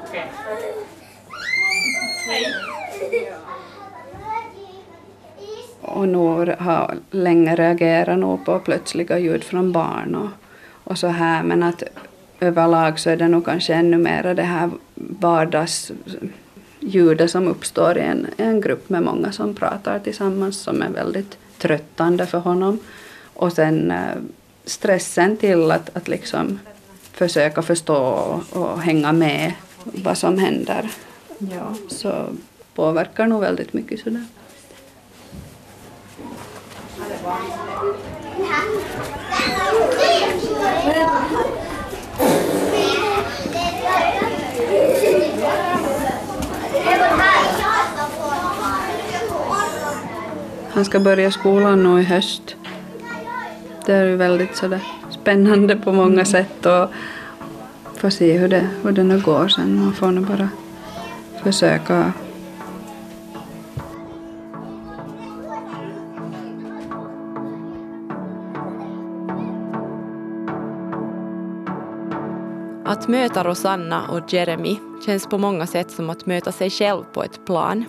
Okej. 0.08 0.32
Hej. 2.28 2.46
Och 5.82 6.08
Nour 6.08 6.56
har 6.60 6.96
länge 7.12 7.56
reagerat 7.56 8.20
nog 8.20 8.46
på 8.46 8.60
plötsliga 8.60 9.20
ljud 9.20 9.44
från 9.44 9.72
barn 9.72 10.16
och, 10.16 10.30
och 10.92 10.98
så 10.98 11.08
här 11.08 11.44
men 11.44 11.64
att 11.64 11.84
överlag 12.40 13.00
så 13.00 13.10
är 13.10 13.18
det 13.18 13.28
nog 13.28 13.46
kanske 13.46 13.74
ännu 13.74 13.98
mer 13.98 14.34
det 14.34 14.44
här 14.44 14.70
vardagsljudet 16.84 17.32
som 17.32 17.48
uppstår 17.48 17.98
i 17.98 18.02
en, 18.02 18.28
en 18.38 18.62
grupp 18.62 18.90
med 18.90 19.04
många 19.04 19.32
som 19.32 19.56
pratar 19.56 20.00
tillsammans 20.00 20.58
som 20.58 20.82
är 20.82 20.90
väldigt 20.90 21.38
tröttande 21.58 22.26
för 22.26 22.40
honom. 22.40 22.80
Och 23.36 23.54
sen 23.54 23.92
eh, 23.92 24.18
stressen 24.66 25.38
till 25.38 25.72
att, 25.72 25.96
att 25.96 26.08
liksom 26.08 26.60
försöka 27.14 27.62
förstå 27.62 27.96
och, 27.96 28.62
och 28.62 28.82
hänga 28.82 29.12
med 29.12 29.54
vad 29.84 30.18
som 30.18 30.38
händer. 30.38 30.90
Ja, 31.38 31.76
så 31.88 32.26
påverkar 32.76 33.28
nog 33.28 33.42
väldigt 33.42 33.74
mycket 33.74 34.00
sådär. 34.00 34.26
Han 50.74 50.86
ska 50.86 51.00
börja 51.00 51.32
skolan 51.32 51.84
nu 51.84 52.02
i 52.02 52.04
höst. 52.04 52.56
Det 53.86 53.94
är 53.94 54.16
väldigt 54.16 54.56
sådär 54.56 54.84
spännande 55.10 55.76
på 55.76 55.92
många 55.92 56.26
sätt 56.26 56.66
och 56.66 56.90
får 57.98 58.10
se 58.10 58.38
hur 58.38 58.48
det, 58.48 58.68
hur 58.84 58.92
det 58.92 59.04
nu 59.04 59.20
går 59.20 59.48
sen. 59.48 59.80
Man 59.80 59.94
får 59.94 60.12
nog 60.12 60.26
bara 60.26 60.50
försöka 61.44 62.14
Att 73.04 73.10
möta 73.10 73.44
Rosanna 73.44 74.08
och 74.08 74.34
Jeremy 74.34 74.80
känns 75.06 75.28
på 75.28 75.38
många 75.38 75.68
sätt 75.68 75.92
som 75.92 76.10
att 76.10 76.26
möta 76.26 76.52
sig 76.52 76.70
själv 76.70 77.04
på 77.14 77.24
ett 77.24 77.46
plan. 77.46 77.86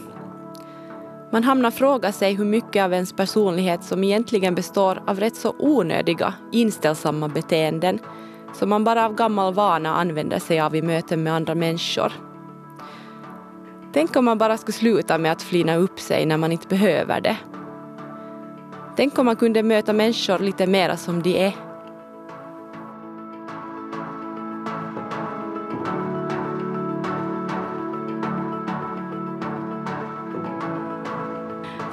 Man 1.33 1.45
hamnar 1.45 1.71
fråga 1.71 2.13
sig 2.13 2.35
hur 2.35 2.45
mycket 2.45 2.85
av 2.85 2.93
ens 2.93 3.13
personlighet 3.13 3.85
som 3.85 4.05
egentligen 4.05 4.55
består 4.55 5.03
av 5.07 5.21
rätt 5.21 5.37
så 5.37 5.55
onödiga, 5.59 6.35
inställsamma 6.53 7.29
beteenden 7.29 7.99
som 8.53 8.69
man 8.69 8.85
bara 8.85 9.07
av 9.07 9.15
gammal 9.15 9.55
vana 9.55 9.95
använder 9.95 10.39
sig 10.39 10.61
av 10.61 10.77
i 10.77 10.83
möten 10.83 11.23
med 11.23 11.35
andra 11.35 11.55
människor. 11.55 12.13
Tänk 13.93 14.17
om 14.17 14.25
man 14.25 14.39
bara 14.39 14.57
skulle 14.57 14.73
sluta 14.73 15.19
med 15.19 15.33
att 15.33 15.43
flina 15.43 15.77
upp 15.77 16.01
sig 16.01 16.27
när 16.27 16.37
man 16.37 16.53
inte 16.53 16.69
behöver 16.69 17.21
det. 17.21 17.37
Tänk 18.97 19.19
om 19.19 19.27
man 19.27 19.37
kunde 19.37 19.63
möta 19.63 19.93
människor 19.93 20.39
lite 20.39 20.67
mera 20.67 20.97
som 20.97 21.23
de 21.23 21.47
är 21.47 21.55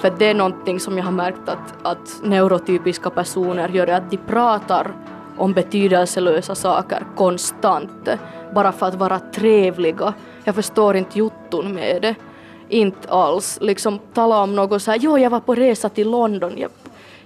För 0.02 0.14
det 0.18 0.26
är 0.26 0.34
någonting 0.34 0.80
som 0.80 0.98
jag 0.98 1.06
har 1.06 1.12
märkt 1.12 1.50
att, 1.50 1.76
att 1.84 2.20
neurotypiska 2.24 3.10
personer 3.10 3.70
gör, 3.70 3.88
att 3.88 4.12
de 4.12 4.18
pratar 4.18 4.92
om 5.38 5.54
betydelselösa 5.54 6.56
saker 6.56 7.04
konstant, 7.16 8.10
bara 8.56 8.72
för 8.72 8.86
att 8.86 8.96
vara 8.96 9.20
trevliga. 9.20 10.14
Jag 10.44 10.56
förstår 10.56 10.96
inte 10.96 11.20
jotton 11.20 11.74
med 11.74 12.02
det. 12.02 12.16
Inte 12.70 13.10
alls. 13.10 13.58
Liksom 13.62 14.00
tala 14.14 14.44
om 14.44 14.56
något 14.56 14.82
så 14.82 14.92
här, 14.92 15.00
jo 15.02 15.18
jag 15.18 15.30
var 15.30 15.40
på 15.40 15.56
resa 15.56 15.90
till 15.90 16.10
London. 16.10 16.54
Jag, 16.58 16.72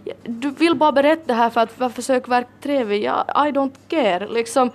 jag, 0.03 0.15
du 0.23 0.49
vill 0.49 0.75
bara 0.75 0.91
berätta 0.91 1.23
det 1.27 1.33
här 1.33 1.49
för 1.49 1.61
att, 1.61 1.93
försöka 1.93 2.29
verka 2.29 2.49
trevlig. 2.61 3.03
Jag, 3.03 3.23
I 3.27 3.51
don't 3.51 3.75
care. 3.87 4.27
Liksom. 4.27 4.71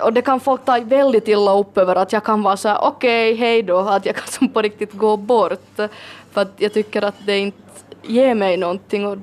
Och 0.00 0.12
det 0.12 0.22
kan 0.22 0.40
folk 0.40 0.64
ta 0.64 0.80
väldigt 0.80 1.28
illa 1.28 1.58
upp 1.58 1.78
över 1.78 1.96
att 1.96 2.12
jag 2.12 2.24
kan 2.24 2.42
vara 2.42 2.56
så 2.56 2.68
här, 2.68 2.78
okej, 2.80 3.32
okay, 3.32 3.46
hej 3.46 3.62
då, 3.62 3.78
att 3.78 4.06
jag 4.06 4.16
kan 4.16 4.26
som 4.28 4.48
på 4.48 4.62
riktigt 4.62 4.92
gå 4.92 5.16
bort. 5.16 5.80
För 6.32 6.40
att 6.40 6.52
jag 6.56 6.72
tycker 6.72 7.02
att 7.02 7.26
det 7.26 7.38
inte 7.38 7.58
ger 8.02 8.34
mig 8.34 8.56
någonting 8.56 9.06
och 9.06 9.18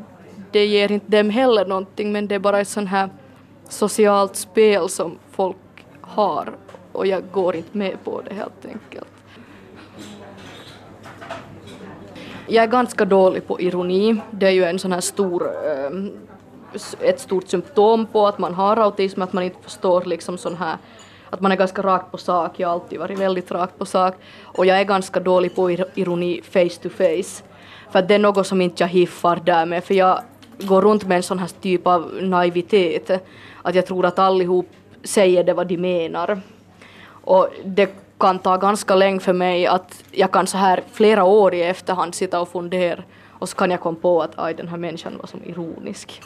det 0.52 0.65
ger 0.65 0.91
inte 0.91 1.17
dem 1.17 1.30
heller 1.30 1.65
någonting 1.65 2.12
men 2.12 2.28
det 2.28 2.36
är 2.36 2.39
bara 2.39 2.60
ett 2.60 2.67
sånt 2.67 2.89
här 2.89 3.10
socialt 3.69 4.36
spel 4.36 4.89
som 4.89 5.17
folk 5.32 5.58
har 6.02 6.54
och 6.91 7.08
jag 7.08 7.24
går 7.32 7.56
inte 7.56 7.78
med 7.78 8.04
på 8.04 8.22
det 8.22 8.34
helt 8.34 8.65
enkelt. 8.65 9.08
Jag 12.48 12.63
är 12.63 12.67
ganska 12.67 13.06
dålig 13.06 13.48
på 13.48 13.62
ironi. 13.62 14.22
Det 14.32 14.48
är 14.48 14.52
ju 14.52 14.63
en 14.63 14.80
sån 14.80 14.91
här 14.91 15.02
stor, 15.02 15.50
ehm, 15.67 16.12
ett 17.00 17.19
stort 17.19 17.48
symptom 17.48 18.06
på 18.06 18.28
att 18.28 18.39
man 18.39 18.54
har 18.54 18.78
autism, 18.78 19.22
att 19.22 19.34
man 19.34 19.43
inte 19.43 19.62
förstår 19.62 20.06
liksom 20.06 20.38
sån 20.38 20.56
här 20.56 20.78
att 21.30 21.42
man 21.42 21.52
är 21.52 21.56
ganska 21.56 21.82
rakt 21.82 22.12
på 22.12 22.18
sak, 22.18 22.52
jag 22.58 22.68
har 22.68 22.74
alltid 22.74 23.00
varit 23.00 23.20
väldigt 23.20 23.52
rakt 23.52 23.78
på 23.78 23.86
sak 23.86 24.13
och 24.44 24.65
jag 24.65 24.80
är 24.80 24.84
ganska 24.84 25.20
dålig 25.20 25.56
på 25.56 25.72
ironi 25.72 26.42
face 26.42 26.82
to 26.82 26.89
face. 26.89 27.44
För 27.92 28.00
att 28.00 28.08
det 28.08 28.15
är 28.15 28.20
något 28.20 28.48
som 28.48 28.62
inte 28.62 28.84
jag 28.84 28.88
hiffar 28.88 29.36
där 29.36 29.65
med 29.65 29.84
för 29.84 29.94
jag 29.94 30.22
går 30.60 30.82
runt 30.82 31.06
med 31.06 31.18
en 31.18 31.24
sån 31.24 31.39
här 31.39 31.50
typ 31.62 31.88
av 31.88 32.12
naivitet 32.22 33.12
att 33.62 33.76
jag 33.76 33.86
tror 33.86 34.06
att 34.06 34.20
allihop 34.20 34.70
säger 35.04 35.44
det 35.44 35.54
vad 35.54 35.68
de 35.68 35.78
menar. 35.78 36.42
Och 37.10 37.50
det 37.65 37.89
kan 38.20 38.39
ta 38.39 38.58
ganska 38.58 38.96
länge 38.96 39.20
för 39.20 39.34
mig 39.34 39.68
att 39.68 40.04
jag 40.12 40.32
kan 40.32 40.48
så 40.48 40.58
här 40.58 40.84
flera 40.92 41.24
år 41.24 41.54
i 41.54 41.63
efterhand 41.63 42.15
sitta 42.15 42.42
och 42.42 42.50
fundera 42.50 43.04
och 43.39 43.50
så 43.50 43.56
kan 43.56 43.72
jag 43.72 43.80
komma 43.80 43.98
på 44.02 44.22
att 44.22 44.32
aj 44.36 44.54
den 44.54 44.68
här 44.68 44.78
människan 44.78 45.18
var 45.18 45.28
som 45.28 45.44
ironisk. 45.44 46.22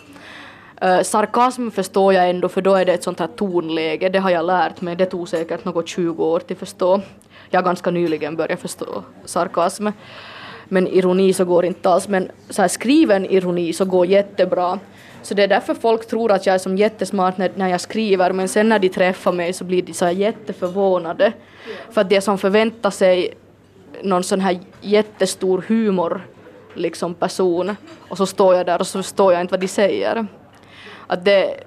Uh, 0.84 1.02
sarkasm 1.02 1.70
förstår 1.70 2.14
jag 2.14 2.30
ändå 2.30 2.50
för 2.50 2.62
då 2.62 2.76
är 2.76 2.86
det 2.86 2.94
ett 2.94 3.04
sånt 3.04 3.20
här 3.20 3.28
tonläge, 3.28 4.10
det 4.10 4.20
har 4.20 4.30
jag 4.30 4.46
lärt 4.46 4.82
mig, 4.82 4.96
det 4.96 5.06
tog 5.06 5.30
säkert 5.30 5.66
något 5.66 5.88
20 5.88 6.24
år 6.24 6.40
till 6.40 6.58
förstå. 6.58 7.02
Jag 7.50 7.60
har 7.60 7.66
ganska 7.66 7.92
nyligen 7.92 8.36
börjat 8.36 8.60
förstå 8.60 9.04
sarkasm. 9.26 9.88
Men 10.66 10.88
ironi 10.88 11.34
så 11.34 11.46
går 11.46 11.66
inte 11.66 11.90
alls, 11.90 12.08
men 12.08 12.32
så 12.50 12.62
här 12.62 12.70
skriven 12.70 13.26
ironi 13.26 13.74
så 13.74 13.86
går 13.86 14.06
jättebra. 14.06 14.80
Så 15.22 15.34
det 15.34 15.44
är 15.44 15.48
därför 15.48 15.74
folk 15.74 16.08
tror 16.08 16.32
att 16.32 16.46
jag 16.46 16.54
är 16.54 16.60
som 16.60 16.78
jättesmart 16.78 17.38
när, 17.38 17.52
när 17.56 17.68
jag 17.68 17.82
skriver 17.82 18.32
men 18.32 18.48
sen 18.48 18.70
när 18.70 18.80
de 18.80 18.90
träffar 18.90 19.32
mig 19.32 19.54
så 19.54 19.64
blir 19.64 19.82
de 19.82 19.94
så 19.94 20.06
här 20.06 20.12
jätteförvånade. 20.12 21.34
För 21.92 22.02
att 22.02 22.10
de 22.10 22.22
som 22.22 22.38
förväntar 22.38 22.90
sig 22.90 23.34
någon 24.02 24.24
sån 24.24 24.40
här 24.40 24.60
jättestor 24.82 25.64
humor 25.68 26.22
liksom 26.74 27.14
person 27.14 27.76
och 28.10 28.18
så 28.18 28.26
står 28.26 28.56
jag 28.56 28.66
där 28.66 28.80
och 28.80 28.88
så 28.88 29.04
förstår 29.04 29.34
jag 29.34 29.42
inte 29.42 29.52
vad 29.52 29.60
de 29.60 29.68
säger 29.68 30.28
att 31.08 31.26
det, 31.26 31.64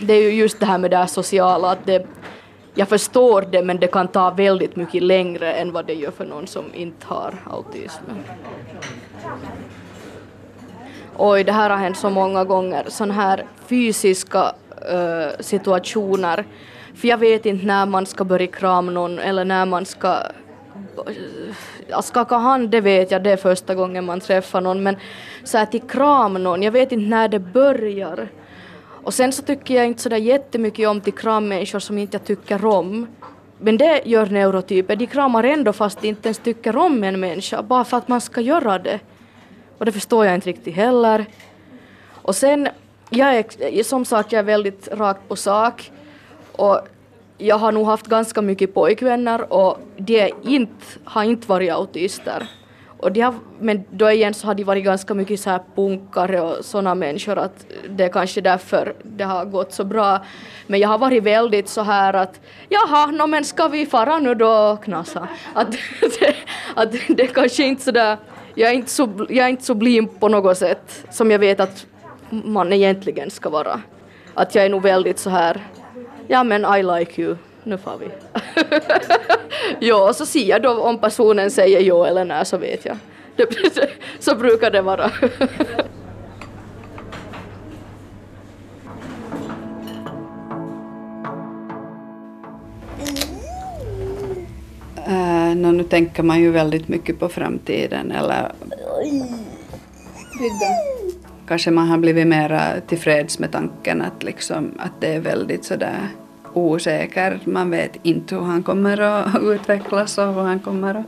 det 0.00 0.14
är 0.14 0.22
ju 0.22 0.30
just 0.30 0.60
det 0.60 0.66
här 0.66 0.78
med 0.78 0.90
det 0.90 1.06
sociala, 1.06 1.70
att 1.70 1.86
det, 1.86 2.06
jag 2.74 2.88
förstår 2.88 3.42
det 3.42 3.62
men 3.62 3.80
det 3.80 3.86
kan 3.86 4.08
ta 4.08 4.30
väldigt 4.30 4.76
mycket 4.76 5.02
längre 5.02 5.52
än 5.52 5.72
vad 5.72 5.86
det 5.86 5.94
gör 5.94 6.10
för 6.10 6.24
någon 6.24 6.46
som 6.46 6.64
inte 6.74 7.06
har 7.06 7.34
autism. 7.50 8.04
Oj, 11.16 11.44
det 11.44 11.52
här 11.52 11.70
har 11.70 11.76
hänt 11.76 11.96
så 11.96 12.10
många 12.10 12.44
gånger, 12.44 12.84
sådana 12.88 13.14
här 13.14 13.44
fysiska 13.66 14.54
uh, 14.92 15.40
situationer. 15.40 16.44
För 16.94 17.08
jag 17.08 17.18
vet 17.18 17.46
inte 17.46 17.66
när 17.66 17.86
man 17.86 18.06
ska 18.06 18.24
börja 18.24 18.46
krama 18.46 18.92
någon 18.92 19.18
eller 19.18 19.44
när 19.44 19.66
man 19.66 19.86
ska 19.86 20.18
att 21.90 22.04
skaka 22.04 22.36
hand, 22.36 22.70
det 22.70 22.80
vet 22.80 23.10
jag, 23.10 23.22
det 23.22 23.30
är 23.30 23.36
första 23.36 23.74
gången 23.74 24.04
man 24.04 24.20
träffar 24.20 24.60
någon, 24.60 24.82
men 24.82 24.96
så 25.44 25.58
här 25.58 25.66
till 25.66 25.80
kram 25.80 26.34
någon, 26.34 26.62
jag 26.62 26.72
vet 26.72 26.92
inte 26.92 27.08
när 27.08 27.28
det 27.28 27.38
börjar. 27.38 28.28
Och 29.04 29.14
sen 29.14 29.32
så 29.32 29.42
tycker 29.42 29.74
jag 29.74 29.86
inte 29.86 30.02
sådär 30.02 30.16
jättemycket 30.16 30.88
om 30.88 31.00
till 31.00 31.12
krammänniskor 31.12 31.78
som 31.78 31.98
inte 31.98 32.14
jag 32.16 32.24
tycker 32.24 32.64
om. 32.64 33.06
Men 33.58 33.76
det 33.76 34.02
gör 34.04 34.26
neurotyper, 34.26 34.96
de 34.96 35.06
kramar 35.06 35.44
ändå 35.44 35.72
fast 35.72 36.00
de 36.00 36.08
inte 36.08 36.28
ens 36.28 36.38
tycker 36.38 36.76
om 36.76 37.04
en 37.04 37.20
människa, 37.20 37.62
bara 37.62 37.84
för 37.84 37.96
att 37.96 38.08
man 38.08 38.20
ska 38.20 38.40
göra 38.40 38.78
det. 38.78 39.00
Och 39.78 39.84
det 39.84 39.92
förstår 39.92 40.26
jag 40.26 40.34
inte 40.34 40.48
riktigt 40.48 40.74
heller. 40.74 41.26
Och 42.22 42.36
sen 42.36 42.68
jag 43.10 43.36
är, 43.36 43.82
som 43.82 44.04
sagt, 44.04 44.32
jag 44.32 44.38
är 44.38 44.44
väldigt 44.44 44.88
rakt 44.92 45.28
på 45.28 45.36
sak. 45.36 45.90
Och 46.52 46.80
jag 47.38 47.58
har 47.58 47.72
nog 47.72 47.86
haft 47.86 48.06
ganska 48.06 48.42
mycket 48.42 48.74
pojkvänner 48.74 49.52
och 49.52 49.78
de 49.96 50.32
inte, 50.42 50.84
har 51.04 51.24
inte 51.24 51.48
varit 51.48 51.72
autister. 51.72 52.48
Och 53.04 53.12
de 53.12 53.20
har, 53.20 53.34
men 53.60 53.84
då 53.90 54.10
igen 54.10 54.34
så 54.34 54.46
har 54.46 54.54
de 54.54 54.64
varit 54.64 54.84
ganska 54.84 55.14
mycket 55.14 55.40
så 55.40 55.50
här 55.50 55.60
punkare 55.74 56.40
och 56.40 56.64
sådana 56.64 56.94
människor 56.94 57.38
att 57.38 57.66
det 57.88 58.04
är 58.04 58.08
kanske 58.08 58.40
därför 58.40 58.94
det 59.02 59.24
har 59.24 59.44
gått 59.44 59.72
så 59.72 59.84
bra. 59.84 60.24
Men 60.66 60.80
jag 60.80 60.88
har 60.88 60.98
varit 60.98 61.22
väldigt 61.22 61.68
så 61.68 61.82
här 61.82 62.14
att 62.14 62.40
jaha, 62.68 63.06
no, 63.06 63.26
men 63.26 63.44
ska 63.44 63.68
vi 63.68 63.86
fara 63.86 64.18
nu 64.18 64.34
då 64.34 64.48
och 64.48 64.84
knasa? 64.84 65.28
Att, 65.54 65.72
det, 66.00 66.34
att 66.74 66.92
det 67.08 67.26
kanske 67.26 67.64
inte 67.64 67.82
så 67.82 67.90
där, 67.90 68.16
jag 68.54 68.70
är 68.70 68.74
inte 68.74 68.90
så, 68.90 69.26
jag 69.28 69.46
är 69.46 69.50
inte 69.50 69.64
så 69.64 69.74
blind 69.74 70.20
på 70.20 70.28
något 70.28 70.58
sätt 70.58 71.06
som 71.10 71.30
jag 71.30 71.38
vet 71.38 71.60
att 71.60 71.86
man 72.30 72.72
egentligen 72.72 73.30
ska 73.30 73.50
vara. 73.50 73.80
Att 74.34 74.54
jag 74.54 74.64
är 74.64 74.68
nog 74.68 74.82
väldigt 74.82 75.18
så 75.18 75.30
här, 75.30 75.60
ja 76.28 76.44
men 76.44 76.64
I 76.64 76.82
like 76.82 77.22
you, 77.22 77.36
nu 77.62 77.78
får 77.78 77.98
vi. 77.98 78.08
ja, 79.86 80.12
så 80.12 80.26
ser 80.26 80.48
jag 80.48 80.62
då 80.62 80.70
om 80.70 80.98
personen 80.98 81.50
säger 81.50 81.80
ja 81.80 82.06
eller 82.06 82.24
nej 82.24 82.46
så 82.46 82.56
vet 82.56 82.84
jag. 82.84 82.96
så 84.18 84.34
brukar 84.36 84.70
det 84.70 84.82
vara. 84.82 85.10
Uh, 95.08 95.56
no, 95.56 95.72
nu 95.72 95.84
tänker 95.84 96.22
man 96.22 96.40
ju 96.40 96.50
väldigt 96.50 96.88
mycket 96.88 97.18
på 97.18 97.28
framtiden 97.28 98.12
eller 98.12 98.52
kanske 101.48 101.70
man 101.70 101.88
har 101.88 101.98
blivit 101.98 102.26
mera 102.26 102.80
tillfreds 102.80 103.38
med 103.38 103.52
tanken 103.52 104.02
att, 104.02 104.22
liksom, 104.22 104.72
att 104.78 105.00
det 105.00 105.14
är 105.14 105.20
väldigt 105.20 105.64
sådär 105.64 106.08
osäker. 106.52 107.40
Man 107.44 107.70
vet 107.70 107.96
inte 108.02 108.34
hur 108.34 108.42
han 108.42 108.62
kommer 108.62 109.00
att 109.00 109.42
utvecklas 109.42 110.18
och 110.18 110.34
hur 110.34 110.42
han 110.42 110.60
kommer 110.60 110.94
att... 110.94 111.06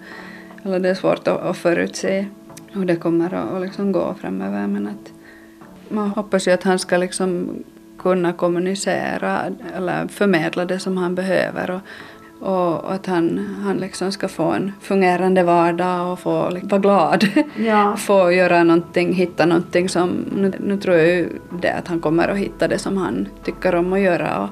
Eller 0.64 0.81
det 0.81 0.88
är 0.88 0.94
svårt 0.94 1.29
att, 1.29 1.40
att 1.40 1.57
förutse 1.57 2.27
hur 2.72 2.85
det 2.85 2.96
kommer 2.96 3.35
att 3.35 3.62
liksom 3.62 3.92
gå 3.92 4.14
framöver 4.20 4.66
men 4.66 4.87
att 4.87 5.12
man 5.88 6.11
hoppas 6.11 6.49
ju 6.49 6.53
att 6.53 6.62
han 6.62 6.79
ska 6.79 6.96
liksom 6.96 7.49
kunna 7.99 8.33
kommunicera 8.33 9.40
eller 9.77 10.09
förmedla 10.09 10.64
det 10.64 10.79
som 10.79 10.96
han 10.96 11.14
behöver 11.14 11.70
och, 11.70 11.81
och 12.40 12.94
att 12.94 13.07
han, 13.07 13.57
han 13.64 13.77
liksom 13.77 14.12
ska 14.12 14.29
få 14.29 14.44
en 14.44 14.72
fungerande 14.81 15.42
vardag 15.42 16.12
och 16.12 16.18
få 16.18 16.51
liksom, 16.51 16.68
vara 16.68 16.81
glad. 16.81 17.29
Ja. 17.57 17.96
få 17.99 18.33
göra 18.33 18.64
någonting, 18.64 19.12
hitta 19.12 19.46
någonting 19.46 19.88
som, 19.88 20.25
nu, 20.37 20.53
nu 20.61 20.77
tror 20.77 20.96
jag 20.96 21.07
ju 21.07 21.29
det 21.61 21.72
att 21.72 21.88
han 21.88 22.01
kommer 22.01 22.29
att 22.29 22.38
hitta 22.38 22.68
det 22.68 22.79
som 22.79 22.96
han 22.96 23.29
tycker 23.44 23.75
om 23.75 23.92
att 23.92 24.01
göra 24.01 24.38
och 24.42 24.49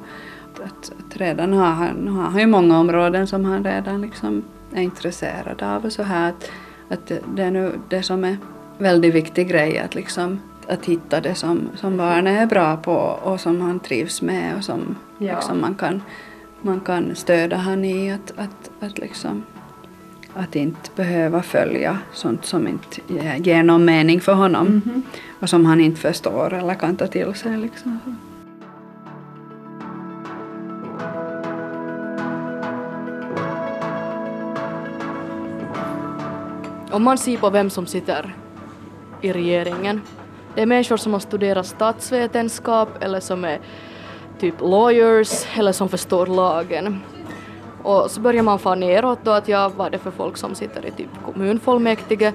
att, 0.65 0.93
att 0.99 1.17
redan 1.17 1.53
har 1.53 1.71
han, 1.71 2.09
har 2.09 2.23
han 2.23 2.41
ju 2.41 2.47
många 2.47 2.79
områden 2.79 3.27
som 3.27 3.45
han 3.45 3.65
redan 3.65 4.01
liksom 4.01 4.43
är 4.75 4.83
intresserad 4.83 5.63
av 5.63 5.85
och 5.85 5.93
så 5.93 6.03
här 6.03 6.29
att, 6.29 6.51
att 6.89 7.13
det 7.35 7.43
är 7.43 7.51
nu 7.51 7.73
det 7.89 8.03
som 8.03 8.25
är 8.25 8.37
väldigt 8.79 9.15
viktig 9.15 9.49
grej 9.49 9.79
att 9.79 9.95
liksom 9.95 10.41
att 10.69 10.85
hitta 10.85 11.21
det 11.21 11.35
som, 11.35 11.69
som 11.77 11.97
barnet 11.97 12.43
är 12.43 12.47
bra 12.47 12.77
på 12.77 12.95
och 13.23 13.41
som 13.41 13.61
han 13.61 13.81
trivs 13.81 14.23
med 14.23 14.57
och 14.57 14.65
som 14.65 14.97
ja. 15.19 15.35
liksom 15.35 15.61
man 15.61 15.75
kan 15.75 16.03
man 16.65 16.81
kan 16.81 17.17
stödja 17.17 17.57
han 17.57 17.85
i 17.85 18.13
att, 18.13 18.33
att, 18.37 18.71
att, 18.81 18.99
liksom, 18.99 19.43
att 20.35 20.57
inte 20.57 20.91
behöva 20.97 21.43
följa 21.43 21.99
sånt 22.13 22.45
som 22.45 22.69
inte 22.69 23.01
ger 23.39 23.63
någon 23.63 23.85
mening 23.85 24.21
för 24.21 24.33
honom 24.33 24.67
mm 24.67 24.81
-hmm. 24.81 25.03
och 25.41 25.49
som 25.51 25.67
han 25.67 25.81
inte 25.81 26.01
förstår 26.01 26.53
eller 26.53 26.75
kan 26.75 26.97
ta 26.97 27.07
till 27.07 27.35
sig. 27.35 27.57
Liksom. 27.57 27.99
Om 36.91 37.03
man 37.03 37.19
ser 37.19 37.37
på 37.37 37.51
vem 37.51 37.71
som 37.71 37.87
sitter 37.87 38.37
i 39.21 39.33
regeringen, 39.33 40.01
det 40.55 40.63
är 40.63 40.67
människor 40.67 40.97
som 40.97 41.13
har 41.13 41.21
studerat 41.21 41.67
statsvetenskap 41.67 42.89
eller 43.03 43.21
som 43.21 43.45
är 43.45 43.61
typ 44.45 44.61
lawyers 44.61 45.47
eller 45.59 45.73
som 45.73 45.89
förstår 45.89 46.27
lagen. 46.27 47.01
Och 47.83 48.11
så 48.11 48.21
börjar 48.21 48.43
man 48.43 48.59
få 48.59 48.75
neråt 48.75 49.19
då 49.23 49.31
att 49.31 49.49
ja, 49.49 49.73
vad 49.77 49.87
är 49.87 49.91
det 49.91 49.99
för 49.99 50.11
folk 50.11 50.37
som 50.37 50.55
sitter 50.55 50.87
i 50.87 50.91
typ 50.91 51.09
kommunfullmäktige? 51.25 52.33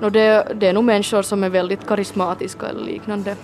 No, 0.00 0.10
det, 0.10 0.52
det 0.54 0.66
är 0.66 0.72
nog 0.72 0.84
människor 0.84 1.22
som 1.22 1.44
är 1.44 1.48
väldigt 1.48 1.86
karismatiska 1.86 2.66
eller 2.66 2.84
liknande. 2.84 3.36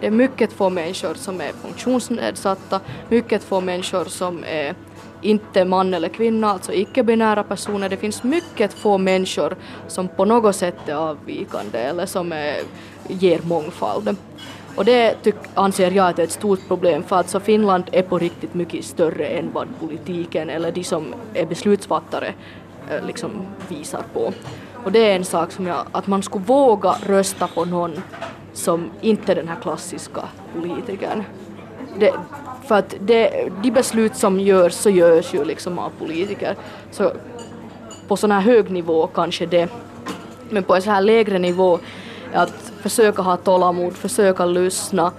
Det 0.00 0.06
är 0.06 0.10
mycket 0.10 0.52
få 0.52 0.70
människor 0.70 1.14
som 1.14 1.40
är 1.40 1.52
funktionsnedsatta, 1.52 2.80
mycket 3.08 3.44
få 3.44 3.60
människor 3.60 4.04
som 4.04 4.44
är 4.46 4.74
inte 5.22 5.64
man 5.64 5.94
eller 5.94 6.08
kvinna, 6.08 6.50
alltså 6.50 6.72
icke-binära 6.72 7.42
personer. 7.42 7.88
Det 7.88 7.96
finns 7.96 8.22
mycket 8.22 8.72
få 8.72 8.98
människor 8.98 9.56
som 9.88 10.08
på 10.08 10.24
något 10.24 10.56
sätt 10.56 10.88
är 10.88 10.94
avvikande 10.94 11.78
eller 11.78 12.06
som 12.06 12.32
är, 12.32 12.56
ger 13.08 13.40
mångfald. 13.42 14.16
Och 14.76 14.84
det 14.84 15.14
tyck, 15.22 15.34
anser 15.54 15.90
jag 15.90 16.18
är 16.18 16.24
ett 16.24 16.30
stort 16.30 16.68
problem 16.68 17.02
för 17.02 17.16
alltså 17.16 17.40
Finland 17.40 17.84
är 17.92 18.02
på 18.02 18.18
riktigt 18.18 18.54
mycket 18.54 18.84
större 18.84 19.26
än 19.26 19.50
vad 19.52 19.68
politiken 19.80 20.50
eller 20.50 20.72
de 20.72 20.84
som 20.84 21.14
är 21.34 21.46
beslutsfattare 21.46 22.34
eh, 22.90 23.06
liksom 23.06 23.30
visar 23.68 24.02
på. 24.12 24.32
Och 24.84 24.92
det 24.92 25.10
är 25.10 25.16
en 25.16 25.24
sak 25.24 25.52
som 25.52 25.66
jag, 25.66 25.86
att 25.92 26.06
man 26.06 26.22
skulle 26.22 26.44
våga 26.44 26.94
rösta 27.06 27.48
på 27.48 27.64
någon 27.64 28.02
som 28.52 28.90
inte 29.00 29.32
är 29.32 29.36
den 29.36 29.48
här 29.48 29.60
klassiska 29.62 30.22
politikern. 30.54 31.24
Det, 31.98 32.12
för 32.66 32.74
att 32.74 32.94
det, 33.00 33.48
de 33.62 33.70
beslut 33.70 34.16
som 34.16 34.40
görs 34.40 34.72
så 34.72 34.90
görs 34.90 35.34
ju 35.34 35.44
liksom 35.44 35.78
av 35.78 35.90
politiker. 35.98 36.56
Så 36.90 37.12
på 38.08 38.16
sån 38.16 38.30
här 38.30 38.40
hög 38.40 38.70
nivå 38.70 39.06
kanske 39.06 39.46
det, 39.46 39.68
men 40.50 40.62
på 40.62 40.74
en 40.74 40.82
så 40.82 40.90
här 40.90 41.00
lägre 41.00 41.38
nivå 41.38 41.78
att 42.32 42.63
försöka 42.84 43.22
ha 43.22 43.36
tålamod, 43.36 43.96
försöka 43.96 44.44
lyssna 44.44 45.12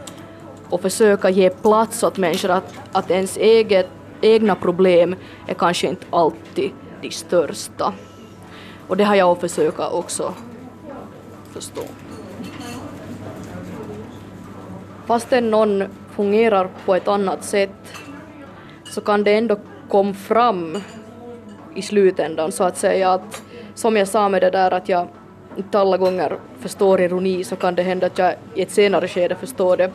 och 0.70 0.82
försöka 0.82 1.30
ge 1.30 1.50
plats 1.50 2.04
åt 2.04 2.18
människor 2.18 2.52
att, 2.52 2.74
att 2.92 3.12
ens 3.12 3.38
eget, 3.38 3.90
egna 4.22 4.56
problem 4.56 5.16
är 5.48 5.54
kanske 5.54 5.88
inte 5.88 6.06
alltid 6.10 6.72
de 7.02 7.12
största. 7.12 7.94
Och 8.88 8.98
det 8.98 9.04
har 9.04 9.16
jag 9.16 9.40
försökt 9.42 9.80
också 9.80 10.34
förstå. 11.54 11.82
Fastän 15.06 15.52
någon 15.52 15.84
fungerar 16.16 16.70
på 16.86 16.96
ett 16.96 17.08
annat 17.08 17.44
sätt 17.44 17.94
så 18.84 19.02
kan 19.02 19.24
det 19.24 19.38
ändå 19.38 19.60
komma 19.90 20.14
fram 20.14 20.82
i 21.76 21.82
slutändan 21.82 22.52
så 22.52 22.64
att 22.64 22.78
säga 22.78 23.14
att 23.14 23.42
som 23.76 23.98
jag 23.98 24.08
sa 24.08 24.30
med 24.30 24.42
det 24.42 24.50
där 24.50 24.72
att 24.72 24.90
jag 24.90 25.08
inte 25.58 25.80
alla 25.80 25.98
gånger 25.98 26.38
förstår 26.60 27.02
ironi 27.02 27.44
så 27.44 27.56
kan 27.56 27.76
det 27.76 27.84
hända 27.84 28.08
att 28.08 28.18
jag 28.18 28.34
i 28.56 28.62
ett 28.62 28.72
senare 28.72 29.08
skede 29.08 29.36
förstår 29.36 29.78
det. 29.78 29.92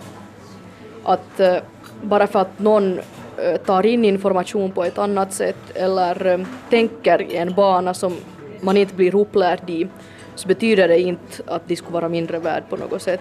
Att 1.05 1.41
eh, 1.41 1.57
bara 2.03 2.27
för 2.27 2.39
att 2.39 2.59
någon 2.59 2.99
eh, 3.39 3.57
tar 3.57 3.87
in 3.87 4.05
information 4.05 4.73
på 4.73 4.85
ett 4.85 4.99
annat 4.99 5.33
sätt 5.33 5.57
eller 5.75 6.27
eh, 6.27 6.39
tänker 6.71 7.23
i 7.23 7.37
en 7.37 7.55
bana 7.55 7.95
som 7.95 8.17
man 8.61 8.77
inte 8.77 8.95
blir 8.95 9.15
upplärd 9.15 9.71
i 9.71 9.89
så 10.35 10.49
betyder 10.49 10.89
det 10.89 11.01
inte 11.01 11.43
att 11.47 11.69
de 11.69 11.77
skulle 11.77 11.93
vara 11.93 12.09
mindre 12.09 12.39
värd 12.39 12.63
på 12.69 12.77
något 12.77 13.03
sätt. 13.03 13.21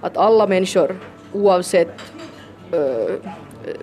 Att 0.00 0.16
alla 0.16 0.46
människor 0.46 0.96
oavsett 1.32 2.00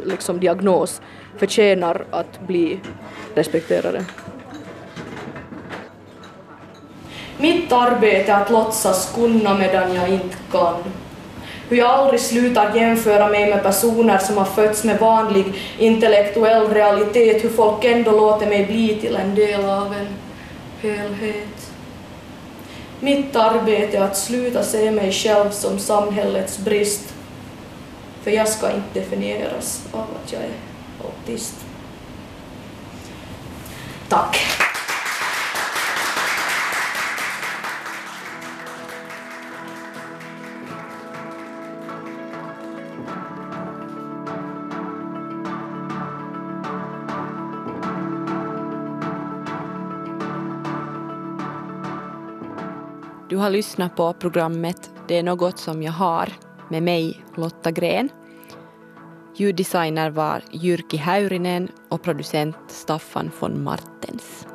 liksom 0.03 0.39
diagnos 0.39 1.01
förtjänar 1.38 2.06
att 2.12 2.39
bli 2.47 2.80
respekterade. 3.36 4.06
Mitt 7.38 7.71
arbete 7.71 8.31
är 8.31 8.41
att 8.41 8.49
låtsas 8.49 9.11
kunna 9.15 9.53
medan 9.53 9.95
jag 9.95 10.09
inte 10.09 10.36
kan. 10.51 10.83
Hur 11.69 11.77
jag 11.77 11.89
aldrig 11.89 12.19
slutar 12.19 12.75
jämföra 12.75 13.29
mig 13.29 13.49
med 13.49 13.63
personer 13.63 14.17
som 14.17 14.38
har 14.38 14.45
fötts 14.45 14.83
med 14.83 14.99
vanlig 14.99 15.45
intellektuell 15.79 16.67
realitet, 16.69 17.43
hur 17.43 17.49
folk 17.49 17.83
ändå 17.86 18.11
låter 18.11 18.47
mig 18.47 18.65
bli 18.65 18.95
till 19.01 19.15
en 19.15 19.36
del 19.36 19.65
av 19.65 19.93
en 19.93 20.07
helhet. 20.81 21.71
Mitt 22.99 23.36
arbete 23.36 23.97
är 23.97 24.01
att 24.01 24.17
sluta 24.17 24.63
se 24.63 24.91
mig 24.91 25.11
själv 25.11 25.51
som 25.51 25.79
samhällets 25.79 26.57
brist, 26.57 27.13
för 28.23 28.31
jag 28.31 28.47
ska 28.47 28.71
inte 28.71 28.99
definieras 28.99 29.83
av 29.91 30.01
att 30.01 30.31
jag 30.31 30.41
är 30.41 30.49
autist. 31.03 31.55
Tack. 34.09 34.64
Du 53.36 53.39
har 53.39 53.49
lyssnat 53.49 53.95
på 53.95 54.13
programmet 54.13 54.91
Det 55.07 55.17
är 55.17 55.23
något 55.23 55.59
som 55.59 55.83
jag 55.83 55.91
har 55.91 56.29
med 56.69 56.83
mig, 56.83 57.23
Lotta 57.36 57.71
Gren. 57.71 58.09
Ljuddesigner 59.36 60.09
var 60.09 60.41
Jyrki 60.51 60.97
Häyrinen 60.97 61.71
och 61.89 62.01
producent 62.01 62.55
Staffan 62.67 63.31
von 63.39 63.63
Martens. 63.63 64.47